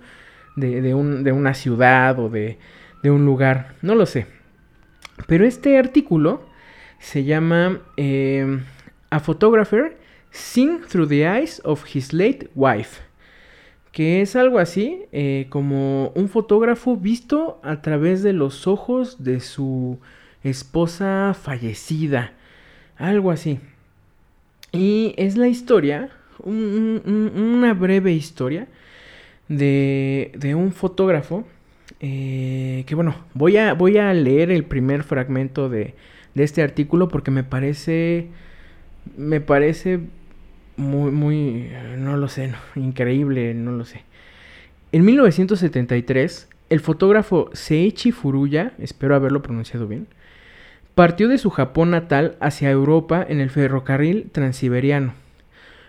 de, 0.57 0.95
un, 0.95 1.25
de 1.25 1.33
una 1.33 1.55
ciudad 1.55 2.19
o 2.19 2.29
de, 2.29 2.59
de 3.03 3.11
un 3.11 3.25
lugar, 3.25 3.77
no 3.83 3.95
lo 3.95 4.07
sé. 4.07 4.36
Pero 5.27 5.45
este 5.45 5.79
artículo 5.79 6.43
se 6.99 7.25
llama 7.25 7.81
em, 7.97 8.65
A 9.11 9.21
Photographer 9.21 9.97
Sing 10.31 10.81
Through 10.83 11.09
the 11.09 11.23
Eyes 11.27 11.61
of 11.65 11.85
His 11.95 12.13
Late 12.13 12.51
Wife. 12.55 13.01
Que 13.93 14.21
es 14.21 14.37
algo 14.37 14.59
así 14.59 15.05
eh, 15.13 15.47
como 15.49 16.11
un 16.11 16.29
fotógrafo 16.29 16.97
visto 16.97 17.59
a 17.63 17.81
través 17.81 18.23
de 18.23 18.35
los 18.35 18.67
ojos 18.67 19.25
de 19.25 19.41
su 19.41 19.99
esposa 20.45 21.35
fallecida. 21.35 22.35
Algo 22.99 23.31
así. 23.31 23.59
Y 24.73 25.15
es 25.17 25.39
la 25.39 25.49
historia, 25.49 26.11
una 26.45 27.73
breve 27.73 28.13
historia 28.13 28.69
de, 29.49 30.33
de 30.37 30.55
un 30.55 30.73
fotógrafo 30.73 31.47
eh, 32.01 32.85
que 32.87 32.95
bueno, 32.95 33.15
voy 33.35 33.57
a, 33.57 33.75
voy 33.75 33.99
a 33.99 34.13
leer 34.13 34.51
el 34.51 34.65
primer 34.65 35.03
fragmento 35.03 35.69
de, 35.69 35.95
de 36.35 36.45
este 36.45 36.63
artículo 36.63 37.09
porque 37.09 37.31
me 37.31 37.45
parece, 37.45 38.29
me 39.17 39.41
parece 39.41 40.01
muy, 40.77 41.11
muy, 41.11 41.71
no 41.97 42.17
lo 42.17 42.29
sé, 42.29 42.53
increíble, 42.75 43.55
no 43.55 43.73
lo 43.73 43.85
sé. 43.85 44.03
En 44.93 45.05
1973, 45.05 46.49
el 46.69 46.81
fotógrafo 46.81 47.51
Seiichi 47.53 48.13
Furuya, 48.13 48.73
espero 48.79 49.15
haberlo 49.15 49.43
pronunciado 49.43 49.89
bien, 49.89 50.07
partió 50.95 51.29
de 51.29 51.39
su 51.39 51.51
Japón 51.51 51.91
natal 51.91 52.37
hacia 52.41 52.71
Europa 52.71 53.25
en 53.27 53.41
el 53.41 53.51
ferrocarril 53.51 54.31
transiberiano. 54.31 55.15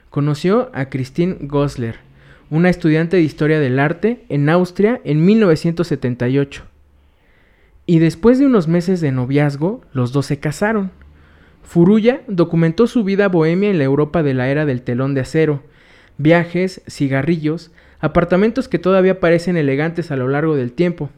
Conoció 0.10 0.70
a 0.74 0.90
Christine 0.90 1.38
Gosler, 1.42 2.07
una 2.50 2.70
estudiante 2.70 3.18
de 3.18 3.24
historia 3.24 3.60
del 3.60 3.80
arte 3.80 4.26
en 4.30 4.50
Austria 4.50 5.02
en 5.04 5.26
1978. 5.26 6.64
Y 7.86 8.00
después 8.00 8.40
de 8.40 8.46
unos 8.46 8.68
meses 8.68 9.02
de 9.02 9.12
noviazgo, 9.12 9.82
los 9.94 10.12
dos 10.12 10.26
se 10.26 10.40
casaron. 10.40 10.92
Furuya 11.64 12.22
documentó 12.28 12.88
su 12.88 13.04
vida 13.04 13.28
bohemia 13.28 13.70
en 13.70 13.78
la 13.78 13.84
Europa 13.84 14.24
de 14.24 14.34
la 14.34 14.50
era 14.50 14.66
del 14.66 14.82
telón 14.82 15.14
de 15.14 15.22
acero, 15.22 15.64
viajes, 16.18 16.82
cigarrillos, 16.88 17.72
apartamentos 18.00 18.68
que 18.68 18.80
todavía 18.80 19.20
parecen 19.20 19.58
elegantes 19.58 20.12
a 20.12 20.16
lo 20.16 20.28
largo 20.28 20.56
del 20.56 20.72
tiempo. 20.72 21.10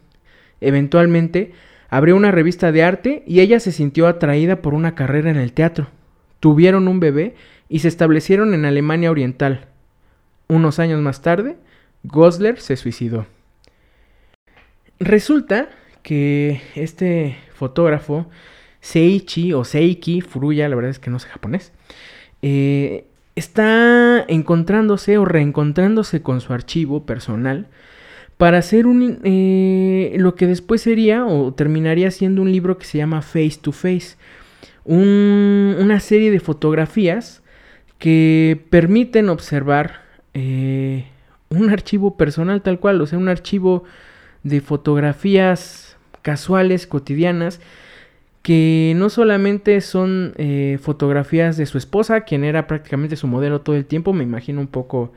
Eventualmente, 0.62 1.54
abrió 1.89 2.15
una 2.15 2.32
revista 2.32 2.72
de 2.72 2.84
arte 2.84 3.24
y 3.28 3.39
ella 3.39 3.60
se 3.60 3.72
sintió 3.72 4.08
atraída 4.08 4.62
por 4.62 4.74
una 4.74 4.96
carrera 4.96 5.30
en 5.30 5.38
el 5.38 5.54
teatro. 5.54 5.88
Tuvieron 6.39 6.88
un 6.88 7.00
bebé 7.00 7.36
y 7.68 7.80
se 7.80 7.88
establecieron 7.88 8.54
en 8.54 8.65
Alemania 8.65 9.12
Oriental. 9.12 9.68
Unos 10.49 10.79
años 10.79 10.99
más 10.99 11.21
tarde, 11.21 11.57
Gosler 12.03 12.59
se 12.59 12.75
suicidó. 12.75 13.27
Resulta 14.99 15.69
que 16.01 16.62
este 16.75 17.38
fotógrafo, 17.53 18.27
Seichi 18.81 19.53
o 19.53 19.63
Seiki 19.63 20.21
Furuya, 20.21 20.67
la 20.67 20.75
verdad 20.75 20.89
es 20.91 20.99
que 20.99 21.12
no 21.12 21.19
sé 21.19 21.27
japonés, 21.27 21.71
eh, 22.41 23.05
está 23.35 24.25
encontrándose 24.27 25.19
o 25.19 25.25
reencontrándose 25.25 26.21
con 26.23 26.41
su 26.41 26.51
archivo 26.51 27.05
personal 27.05 27.67
para 28.38 28.57
hacer 28.57 28.88
un, 28.88 29.19
eh, 29.23 30.15
lo 30.17 30.33
que 30.33 30.47
después 30.47 30.81
sería 30.81 31.25
o 31.25 31.53
terminaría 31.53 32.09
siendo 32.09 32.41
un 32.41 32.51
libro 32.51 32.77
que 32.77 32.85
se 32.85 32.97
llama 32.97 33.21
Face 33.21 33.59
to 33.62 33.71
Face, 33.71 34.15
una 34.85 35.99
serie 35.99 36.31
de 36.31 36.39
fotografías 36.39 37.43
que 37.99 38.65
permiten 38.71 39.29
observar 39.29 40.09
eh, 40.39 41.06
un 41.49 41.69
archivo 41.69 42.15
personal 42.15 42.62
tal 42.62 42.80
cual, 42.80 43.02
o 43.02 43.06
sea, 43.06 43.17
un 43.19 43.28
archivo 43.28 43.84
de 44.43 44.62
fotografías 44.62 45.97
casuales, 46.21 46.88
cotidianas, 46.88 47.60
que 48.41 48.93
no 48.95 49.10
solamente 49.10 49.82
son 49.82 50.34
eh, 50.38 50.80
fotografías 50.82 51.58
de 51.58 51.65
su 51.65 51.78
esposa, 51.78 52.21
quien 52.21 52.43
era 52.45 52.67
prácticamente 52.67 53.17
su 53.17 53.28
modelo 53.28 53.62
todo 53.62 53.75
el 53.75 53.86
tiempo, 53.86 54.13
me 54.13 54.23
imagino 54.23 54.62
un 54.62 54.67
poco 54.67 55.12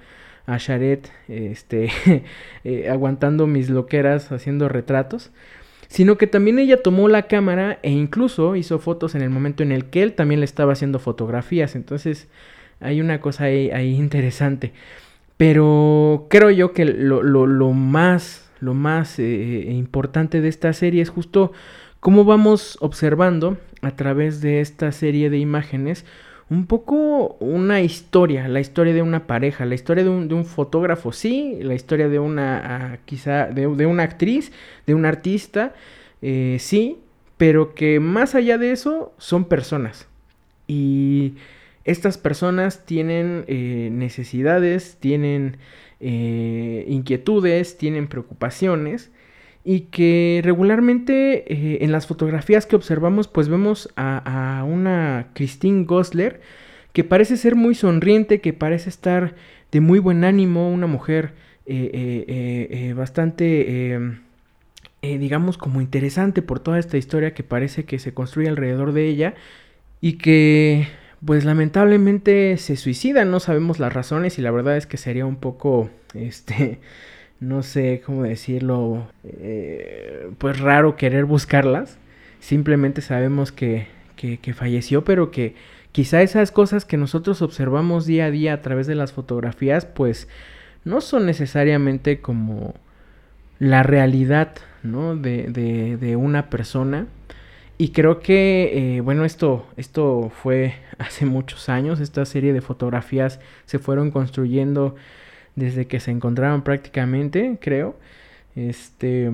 a 0.46 0.58
Sharet 0.58 1.08
este, 1.28 1.90
eh, 2.64 2.90
aguantando 2.90 3.46
mis 3.46 3.70
loqueras 3.70 4.32
haciendo 4.32 4.68
retratos, 4.68 5.30
sino 5.87 6.18
que 6.18 6.26
también 6.26 6.58
ella 6.58 6.82
tomó 6.82 7.08
la 7.08 7.28
cámara 7.28 7.78
e 7.82 7.90
incluso 7.90 8.56
hizo 8.56 8.80
fotos 8.80 9.14
en 9.14 9.22
el 9.22 9.30
momento 9.30 9.62
en 9.62 9.70
el 9.70 9.85
que 9.85 10.02
él 10.02 10.14
también 10.14 10.40
le 10.40 10.46
estaba 10.46 10.72
haciendo 10.72 10.98
fotografías, 10.98 11.76
entonces 11.76 12.28
hay 12.80 13.00
una 13.00 13.20
cosa 13.20 13.44
ahí 13.44 13.94
interesante. 13.94 14.72
Pero 15.42 16.28
creo 16.31 16.50
yo 16.50 16.72
que 16.72 16.85
lo, 16.85 17.20
lo, 17.24 17.72
más, 17.72 18.48
lo 18.61 18.74
más 18.74 19.18
eh, 19.18 19.72
importante 19.72 20.40
de 20.40 20.46
esta 20.46 20.72
serie 20.72 21.02
es 21.02 21.11
justo 21.11 21.50
cómo 21.98 22.24
vamos 22.24 22.78
observando 22.81 23.59
a 23.81 23.96
través 23.96 24.40
de 24.40 24.61
esta 24.61 24.92
serie 24.92 25.31
de 25.31 25.38
imágenes 25.38 26.05
un 26.48 26.66
poco 26.66 27.38
una 27.40 27.81
historia, 27.81 28.46
la 28.46 28.61
historia 28.61 28.94
de 28.94 29.02
una 29.02 29.26
pareja, 29.26 29.66
la 29.66 29.74
historia 29.74 30.05
de 30.05 30.11
un, 30.11 30.28
de 30.28 30.35
un 30.35 30.44
fotógrafo, 30.44 31.11
sí, 31.11 31.59
la 31.61 31.74
historia 31.74 32.09
de 32.09 32.20
una, 32.20 32.62
ah, 32.64 32.98
quizá, 33.05 33.46
de, 33.46 33.66
de, 33.66 33.87
una 33.87 34.05
actriz, 34.05 34.52
de 34.87 34.94
un 34.94 35.05
artista, 35.05 35.74
eh, 36.20 36.59
sí, 36.61 36.98
pero 37.37 37.74
que 37.74 37.98
más 37.98 38.37
allá 38.37 38.59
de 38.59 38.70
eso 38.70 39.12
son 39.18 39.46
personas. 39.46 40.07
Y 40.68 41.35
estas 41.84 42.18
personas 42.18 42.84
tienen 42.86 43.44
eh, 43.48 43.88
necesidades, 43.92 44.96
tienen 45.00 45.56
eh, 46.00 46.84
inquietudes, 46.88 47.76
tienen 47.76 48.06
preocupaciones 48.06 49.10
y 49.64 49.82
que 49.82 50.40
regularmente 50.44 51.52
eh, 51.52 51.84
en 51.84 51.92
las 51.92 52.06
fotografías 52.06 52.66
que 52.66 52.76
observamos 52.76 53.28
pues 53.28 53.48
vemos 53.48 53.88
a, 53.96 54.64
una 54.66 55.28
Christine 55.34 55.84
Gosler 55.84 56.40
que 56.92 57.04
parece 57.04 57.36
ser 57.36 57.56
muy 57.56 57.74
sonriente, 57.74 58.40
que 58.40 58.52
parece 58.52 58.88
estar 58.88 59.34
de 59.70 59.80
muy 59.80 59.98
buen 59.98 60.24
ánimo, 60.24 60.70
una 60.70 60.86
mujer 60.86 61.32
bastante, 62.94 63.98
digamos, 65.00 65.56
como 65.56 65.80
interesante 65.80 66.42
por 66.42 66.60
toda 66.60 66.78
esta 66.78 66.98
historia 66.98 67.32
que 67.32 67.42
parece 67.42 67.84
que 67.84 67.98
se 67.98 68.12
construye 68.12 68.50
alrededor 68.50 68.92
de 68.92 69.08
ella 69.08 69.34
y 70.02 70.14
que 70.14 70.86
pues 71.24 71.44
lamentablemente 71.44 72.56
se 72.56 72.76
suicida, 72.76 73.24
no 73.24 73.38
sabemos 73.38 73.78
las 73.78 73.92
razones 73.92 74.38
y 74.38 74.42
la 74.42 74.50
verdad 74.50 74.76
es 74.76 74.87
que 74.87 74.96
sería 74.96 75.24
un 75.24 75.37
poco, 75.37 75.90
este, 76.14 76.80
no 77.40 77.62
sé 77.62 78.02
cómo 78.04 78.24
decirlo, 78.24 79.06
eh, 79.24 80.30
pues 80.38 80.58
raro 80.58 80.96
querer 80.96 81.24
buscarlas. 81.24 81.98
Simplemente 82.40 83.02
sabemos 83.02 83.52
que, 83.52 83.87
que, 84.16 84.54
falleció, 84.54 85.04
pero 85.04 85.30
que 85.30 85.54
quizá 85.92 86.22
esas 86.22 86.50
cosas 86.50 86.85
que 86.85 86.96
nosotros 86.96 87.40
observamos 87.40 88.04
día 88.04 88.26
a 88.26 88.30
día 88.32 88.54
a 88.54 88.62
través 88.62 88.88
de 88.88 88.96
las 88.96 89.12
fotografías, 89.12 89.87
pues 89.87 90.28
no 90.85 91.00
son 91.00 91.26
necesariamente 91.26 92.20
como 92.20 92.74
la 93.61 93.85
realidad, 93.85 94.56
¿no? 94.82 95.14
De, 95.14 95.44
de, 95.44 95.96
de 95.96 96.16
una 96.16 96.50
persona. 96.50 97.06
Y 97.82 97.88
creo 97.88 98.20
que, 98.20 98.98
eh, 98.98 99.00
bueno, 99.00 99.24
esto, 99.24 99.66
esto 99.76 100.30
fue 100.30 100.76
hace 100.98 101.26
muchos 101.26 101.68
años, 101.68 101.98
esta 101.98 102.24
serie 102.24 102.52
de 102.52 102.60
fotografías 102.60 103.40
se 103.64 103.80
fueron 103.80 104.12
construyendo 104.12 104.94
desde 105.56 105.88
que 105.88 105.98
se 105.98 106.12
encontraron 106.12 106.62
prácticamente, 106.62 107.58
creo. 107.60 107.96
Este, 108.54 109.32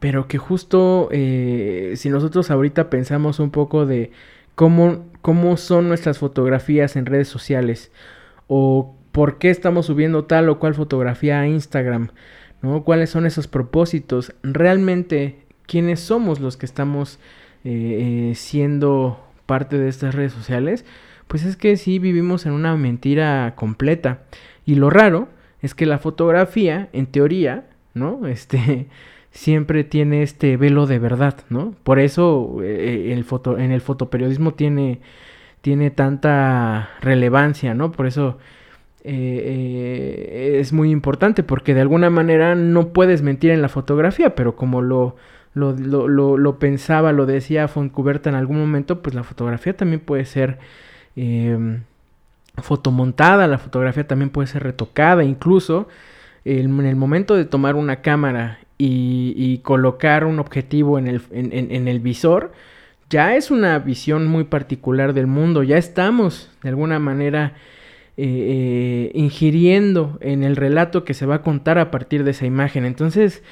pero 0.00 0.28
que 0.28 0.36
justo 0.36 1.08
eh, 1.12 1.94
si 1.96 2.10
nosotros 2.10 2.50
ahorita 2.50 2.90
pensamos 2.90 3.40
un 3.40 3.50
poco 3.50 3.86
de 3.86 4.10
cómo, 4.54 5.06
cómo 5.22 5.56
son 5.56 5.88
nuestras 5.88 6.18
fotografías 6.18 6.94
en 6.96 7.06
redes 7.06 7.28
sociales 7.28 7.90
o 8.48 8.94
por 9.12 9.38
qué 9.38 9.48
estamos 9.48 9.86
subiendo 9.86 10.26
tal 10.26 10.50
o 10.50 10.58
cual 10.58 10.74
fotografía 10.74 11.40
a 11.40 11.48
Instagram, 11.48 12.10
¿no? 12.60 12.84
¿Cuáles 12.84 13.08
son 13.08 13.24
esos 13.24 13.48
propósitos? 13.48 14.34
Realmente, 14.42 15.46
¿quiénes 15.64 16.00
somos 16.00 16.38
los 16.38 16.58
que 16.58 16.66
estamos 16.66 17.18
eh, 17.64 18.30
eh, 18.30 18.34
siendo 18.34 19.20
parte 19.46 19.78
de 19.78 19.88
estas 19.88 20.14
redes 20.14 20.32
sociales? 20.32 20.84
Pues 21.28 21.44
es 21.44 21.56
que 21.56 21.76
sí 21.76 21.98
vivimos 21.98 22.46
en 22.46 22.52
una 22.52 22.76
mentira 22.76 23.54
completa. 23.56 24.22
Y 24.66 24.74
lo 24.74 24.90
raro 24.90 25.28
es 25.60 25.74
que 25.74 25.86
la 25.86 25.98
fotografía, 25.98 26.88
en 26.92 27.06
teoría, 27.06 27.66
¿no? 27.94 28.26
Este 28.26 28.88
siempre 29.30 29.82
tiene 29.84 30.22
este 30.22 30.58
velo 30.58 30.86
de 30.86 30.98
verdad, 30.98 31.36
¿no? 31.48 31.74
Por 31.84 31.98
eso 31.98 32.58
eh, 32.62 33.12
el 33.12 33.24
foto, 33.24 33.58
en 33.58 33.72
el 33.72 33.80
fotoperiodismo 33.80 34.52
tiene, 34.54 35.00
tiene 35.62 35.90
tanta 35.90 36.90
relevancia, 37.00 37.74
¿no? 37.74 37.92
Por 37.92 38.06
eso 38.06 38.38
es 39.04 40.72
muy 40.72 40.90
importante, 40.92 41.42
porque 41.42 41.74
de 41.74 41.80
alguna 41.80 42.08
manera 42.08 42.54
no 42.54 42.92
puedes 42.92 43.22
mentir 43.22 43.50
en 43.50 43.60
la 43.60 43.68
fotografía, 43.68 44.36
pero 44.36 44.54
como 44.54 44.80
lo, 44.80 45.16
lo, 45.54 45.72
lo, 45.72 46.36
lo 46.36 46.58
pensaba, 46.58 47.12
lo 47.12 47.26
decía 47.26 47.68
Foncuberta 47.68 48.30
en 48.30 48.36
algún 48.36 48.58
momento, 48.58 49.02
pues 49.02 49.14
la 49.14 49.22
fotografía 49.22 49.76
también 49.76 50.00
puede 50.00 50.24
ser 50.24 50.58
fotomontada, 52.56 53.46
la 53.46 53.58
fotografía 53.58 54.06
también 54.06 54.30
puede 54.30 54.46
ser 54.46 54.62
retocada, 54.62 55.24
incluso 55.24 55.88
en 56.44 56.84
el 56.84 56.96
momento 56.96 57.36
de 57.36 57.44
tomar 57.44 57.76
una 57.76 58.02
cámara 58.02 58.58
y, 58.78 59.58
colocar 59.58 60.24
un 60.24 60.40
objetivo 60.40 60.98
en 60.98 61.06
el, 61.06 61.22
en, 61.30 61.86
el, 61.86 62.00
visor, 62.00 62.52
ya 63.08 63.36
es 63.36 63.52
una 63.52 63.78
visión 63.78 64.26
muy 64.26 64.44
particular 64.44 65.12
del 65.12 65.28
mundo, 65.28 65.62
ya 65.62 65.76
estamos 65.76 66.50
de 66.62 66.70
alguna 66.70 66.98
manera 66.98 67.54
eh, 68.16 68.24
eh, 68.26 69.12
ingiriendo 69.14 70.18
en 70.20 70.42
el 70.42 70.56
relato 70.56 71.04
que 71.04 71.14
se 71.14 71.26
va 71.26 71.36
a 71.36 71.42
contar 71.42 71.78
a 71.78 71.92
partir 71.92 72.24
de 72.24 72.32
esa 72.32 72.44
imagen. 72.44 72.84
Entonces, 72.84 73.44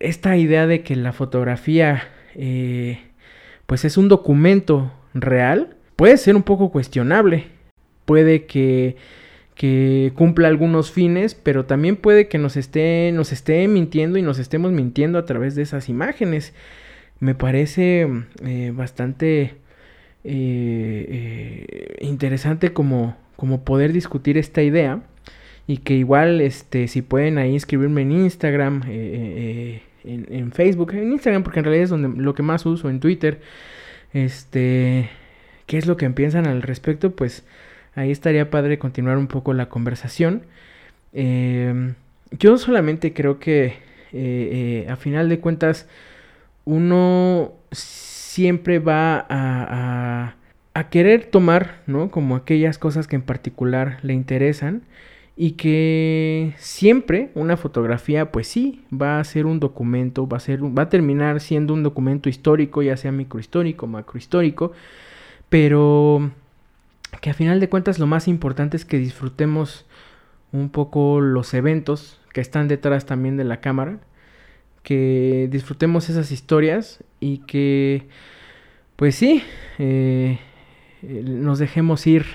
esta 0.00 0.36
idea 0.36 0.66
de 0.66 0.82
que 0.82 0.96
la 0.96 1.12
fotografía 1.12 2.08
eh, 2.34 2.98
pues 3.66 3.84
es 3.84 3.96
un 3.96 4.08
documento 4.08 4.92
real 5.14 5.76
puede 5.96 6.16
ser 6.16 6.36
un 6.36 6.42
poco 6.42 6.70
cuestionable 6.70 7.46
puede 8.08 8.46
que, 8.46 8.96
que 9.54 10.12
cumpla 10.14 10.48
algunos 10.48 10.90
fines, 10.90 11.34
pero 11.34 11.66
también 11.66 11.96
puede 11.96 12.26
que 12.26 12.38
nos 12.38 12.56
esté, 12.56 13.12
nos 13.12 13.32
esté 13.32 13.68
mintiendo 13.68 14.18
y 14.18 14.22
nos 14.22 14.38
estemos 14.38 14.72
mintiendo 14.72 15.18
a 15.18 15.26
través 15.26 15.54
de 15.54 15.60
esas 15.60 15.90
imágenes. 15.90 16.54
Me 17.20 17.34
parece 17.34 18.08
eh, 18.46 18.72
bastante 18.74 19.42
eh, 19.42 19.56
eh, 20.24 21.96
interesante 22.00 22.72
como, 22.72 23.14
como 23.36 23.62
poder 23.62 23.92
discutir 23.92 24.38
esta 24.38 24.62
idea 24.62 25.02
y 25.68 25.76
que 25.78 25.94
igual 25.94 26.40
este 26.40 26.88
si 26.88 27.02
pueden 27.02 27.38
ahí 27.38 27.52
inscribirme 27.52 28.02
en 28.02 28.10
Instagram 28.10 28.82
en, 28.88 29.80
en, 30.02 30.52
Facebook 30.52 30.92
en 30.94 31.12
Instagram 31.12 31.44
porque 31.44 31.60
en 31.60 31.64
realidad 31.66 31.84
es 31.84 31.90
donde 31.90 32.20
lo 32.20 32.34
que 32.34 32.42
más 32.42 32.66
uso 32.66 32.90
en 32.90 32.98
Twitter 32.98 33.40
este 34.12 35.08
qué 35.66 35.78
es 35.78 35.86
lo 35.86 35.96
que 35.96 36.10
piensan 36.10 36.46
al 36.46 36.62
respecto 36.62 37.12
pues 37.14 37.44
Ahí 37.98 38.12
estaría 38.12 38.48
padre 38.48 38.78
continuar 38.78 39.18
un 39.18 39.26
poco 39.26 39.52
la 39.54 39.68
conversación. 39.68 40.42
Em, 41.12 41.94
yo 42.30 42.56
solamente 42.56 43.12
creo 43.12 43.40
que 43.40 43.64
eh, 43.66 43.74
eh, 44.12 44.86
a 44.88 44.94
final 44.94 45.28
de 45.28 45.40
cuentas 45.40 45.88
uno 46.64 47.54
siempre 47.72 48.78
va 48.78 49.26
a, 49.28 50.36
a, 50.74 50.90
querer 50.90 51.24
tomar, 51.24 51.80
¿no? 51.86 52.10
Como 52.12 52.36
aquellas 52.36 52.78
cosas 52.78 53.08
que 53.08 53.16
en 53.16 53.22
particular 53.22 53.98
le 54.02 54.12
interesan 54.12 54.82
y 55.40 55.52
que 55.52 56.52
siempre 56.58 57.30
una 57.36 57.56
fotografía 57.56 58.32
pues 58.32 58.48
sí 58.48 58.82
va 58.92 59.20
a 59.20 59.24
ser 59.24 59.46
un 59.46 59.60
documento, 59.60 60.28
va 60.28 60.38
a 60.38 60.40
ser 60.40 60.60
va 60.62 60.82
a 60.82 60.88
terminar 60.88 61.38
siendo 61.40 61.74
un 61.74 61.84
documento 61.84 62.28
histórico, 62.28 62.82
ya 62.82 62.96
sea 62.96 63.12
microhistórico, 63.12 63.86
macrohistórico, 63.86 64.72
pero 65.48 66.32
que 67.20 67.30
a 67.30 67.34
final 67.34 67.60
de 67.60 67.68
cuentas 67.68 68.00
lo 68.00 68.08
más 68.08 68.26
importante 68.26 68.76
es 68.76 68.84
que 68.84 68.98
disfrutemos 68.98 69.86
un 70.50 70.70
poco 70.70 71.20
los 71.20 71.54
eventos 71.54 72.20
que 72.32 72.40
están 72.40 72.66
detrás 72.66 73.06
también 73.06 73.36
de 73.36 73.44
la 73.44 73.60
cámara, 73.60 74.00
que 74.82 75.48
disfrutemos 75.52 76.10
esas 76.10 76.32
historias 76.32 77.04
y 77.20 77.38
que, 77.38 78.08
pues 78.96 79.14
sí, 79.14 79.44
eh, 79.78 80.40
nos 81.02 81.60
dejemos 81.60 82.08
ir, 82.08 82.26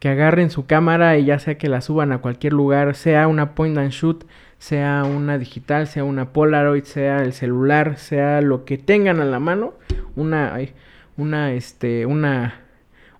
que 0.00 0.08
agarren 0.08 0.50
su 0.50 0.66
cámara 0.66 1.18
y 1.18 1.24
ya 1.24 1.38
sea 1.38 1.58
que 1.58 1.68
la 1.68 1.80
suban 1.80 2.12
a 2.12 2.18
cualquier 2.18 2.52
lugar, 2.52 2.94
sea 2.94 3.26
una 3.26 3.54
point 3.54 3.76
and 3.78 3.90
shoot, 3.90 4.24
sea 4.58 5.04
una 5.04 5.38
digital, 5.38 5.86
sea 5.86 6.04
una 6.04 6.32
Polaroid, 6.32 6.84
sea 6.84 7.22
el 7.22 7.32
celular, 7.32 7.96
sea 7.96 8.40
lo 8.40 8.64
que 8.64 8.78
tengan 8.78 9.20
a 9.20 9.24
la 9.24 9.38
mano, 9.40 9.74
una, 10.16 10.58
una, 11.16 11.52
este, 11.52 12.06
una 12.06 12.68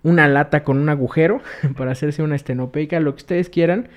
una 0.03 0.27
lata 0.27 0.63
con 0.63 0.77
un 0.77 0.89
agujero 0.89 1.41
para 1.77 1.91
hacerse 1.91 2.23
una 2.23 2.35
estenopeica, 2.35 2.99
lo 2.99 3.13
que 3.13 3.21
ustedes 3.21 3.49
quieran, 3.49 3.89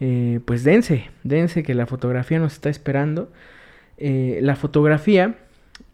eh, 0.00 0.40
pues 0.44 0.64
dense, 0.64 1.10
dense 1.24 1.62
que 1.62 1.74
la 1.74 1.86
fotografía 1.86 2.38
nos 2.38 2.54
está 2.54 2.68
esperando. 2.68 3.30
Eh, 3.98 4.40
la 4.42 4.56
fotografía 4.56 5.36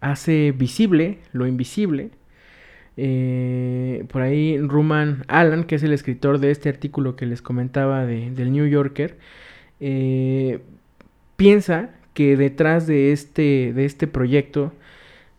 hace 0.00 0.52
visible 0.52 1.18
lo 1.32 1.46
invisible. 1.46 2.10
Eh, 2.96 4.04
por 4.10 4.22
ahí 4.22 4.58
Ruman 4.58 5.24
Allen, 5.28 5.64
que 5.64 5.76
es 5.76 5.82
el 5.82 5.92
escritor 5.92 6.38
de 6.38 6.50
este 6.50 6.68
artículo 6.68 7.16
que 7.16 7.26
les 7.26 7.42
comentaba 7.42 8.04
del 8.04 8.52
New 8.52 8.66
Yorker, 8.66 9.18
piensa 11.36 11.90
que 12.14 12.36
detrás 12.36 12.86
de 12.86 13.12
este, 13.12 13.72
de 13.72 13.84
este 13.84 14.06
proyecto 14.06 14.72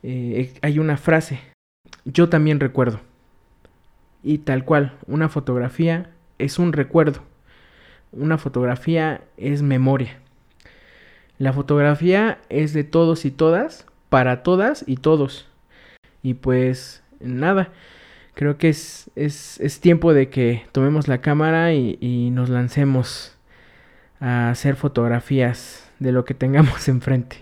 hay 0.04 0.80
una 0.80 0.98
frase. 0.98 1.40
Yo 2.06 2.30
también 2.30 2.60
recuerdo. 2.60 3.00
Y 4.24 4.40
tal 4.40 4.64
cual, 4.66 4.94
una 5.06 5.30
fotografía 5.30 6.10
es 6.40 6.58
un 6.58 6.74
recuerdo. 6.74 7.24
Una 8.12 8.38
fotografía 8.38 9.22
es 9.38 9.62
memoria. 9.62 10.20
La 11.38 11.52
fotografía 11.52 12.40
es 12.50 12.74
de 12.74 12.84
todos 12.84 13.26
y 13.26 13.32
todas, 13.32 13.86
para 14.10 14.44
todas 14.44 14.84
y 14.88 14.98
todos. 14.98 15.48
Y 16.22 16.36
pues 16.36 17.03
nada, 17.20 17.72
creo 18.34 18.58
que 18.58 18.70
es, 18.70 19.10
es, 19.16 19.60
es 19.60 19.80
tiempo 19.80 20.14
de 20.14 20.30
que 20.30 20.64
tomemos 20.72 21.08
la 21.08 21.22
cámara 21.22 21.74
y, 21.74 21.98
y 22.02 22.30
nos 22.32 22.50
lancemos 22.50 23.38
a 24.20 24.50
hacer 24.50 24.76
fotografías 24.76 25.90
de 26.00 26.12
lo 26.12 26.26
que 26.26 26.34
tengamos 26.34 26.88
enfrente. 26.88 27.38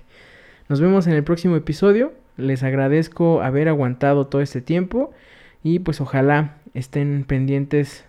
Nos 0.70 0.80
vemos 0.80 1.08
en 1.08 1.14
el 1.14 1.24
próximo 1.24 1.56
episodio. 1.56 2.14
Les 2.38 2.64
agradezco 2.64 3.42
haber 3.42 3.68
aguantado 3.68 4.28
todo 4.28 4.42
este 4.42 4.62
tiempo 4.62 5.12
y 5.64 5.80
pues 5.80 6.02
ojalá 6.02 6.56
estén 6.74 7.26
pendientes 7.28 8.06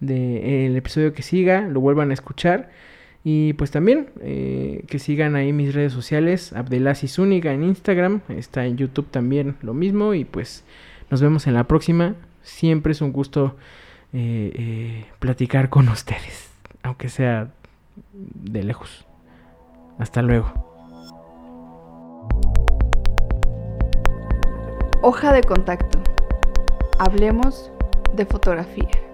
del 0.00 0.76
episodio 0.76 1.12
que 1.12 1.22
siga, 1.22 1.62
lo 1.62 1.80
vuelvan 1.80 2.10
a 2.10 2.14
escuchar 2.14 2.70
Y 3.24 3.54
pues 3.54 3.70
también 3.70 4.10
eh, 4.20 4.84
que 4.88 4.98
sigan 4.98 5.34
ahí 5.36 5.52
mis 5.52 5.74
redes 5.74 5.92
sociales, 5.92 6.52
Abdelasi 6.52 7.08
Zúñiga 7.08 7.52
en 7.52 7.64
Instagram, 7.64 8.20
está 8.28 8.66
en 8.66 8.76
YouTube 8.76 9.08
también 9.10 9.56
lo 9.62 9.74
mismo 9.74 10.14
y 10.14 10.24
pues 10.24 10.64
nos 11.10 11.20
vemos 11.20 11.46
en 11.46 11.54
la 11.54 11.64
próxima. 11.64 12.14
Siempre 12.42 12.92
es 12.92 13.00
un 13.00 13.12
gusto 13.12 13.56
eh, 14.12 14.52
eh, 14.54 15.06
platicar 15.18 15.68
con 15.68 15.88
ustedes, 15.88 16.50
aunque 16.82 17.08
sea 17.08 17.50
de 18.12 18.62
lejos. 18.62 19.06
Hasta 19.98 20.22
luego. 20.22 20.52
Hoja 25.02 25.32
de 25.32 25.42
contacto. 25.42 26.02
Hablemos 26.98 27.70
de 28.14 28.26
fotografía. 28.26 29.05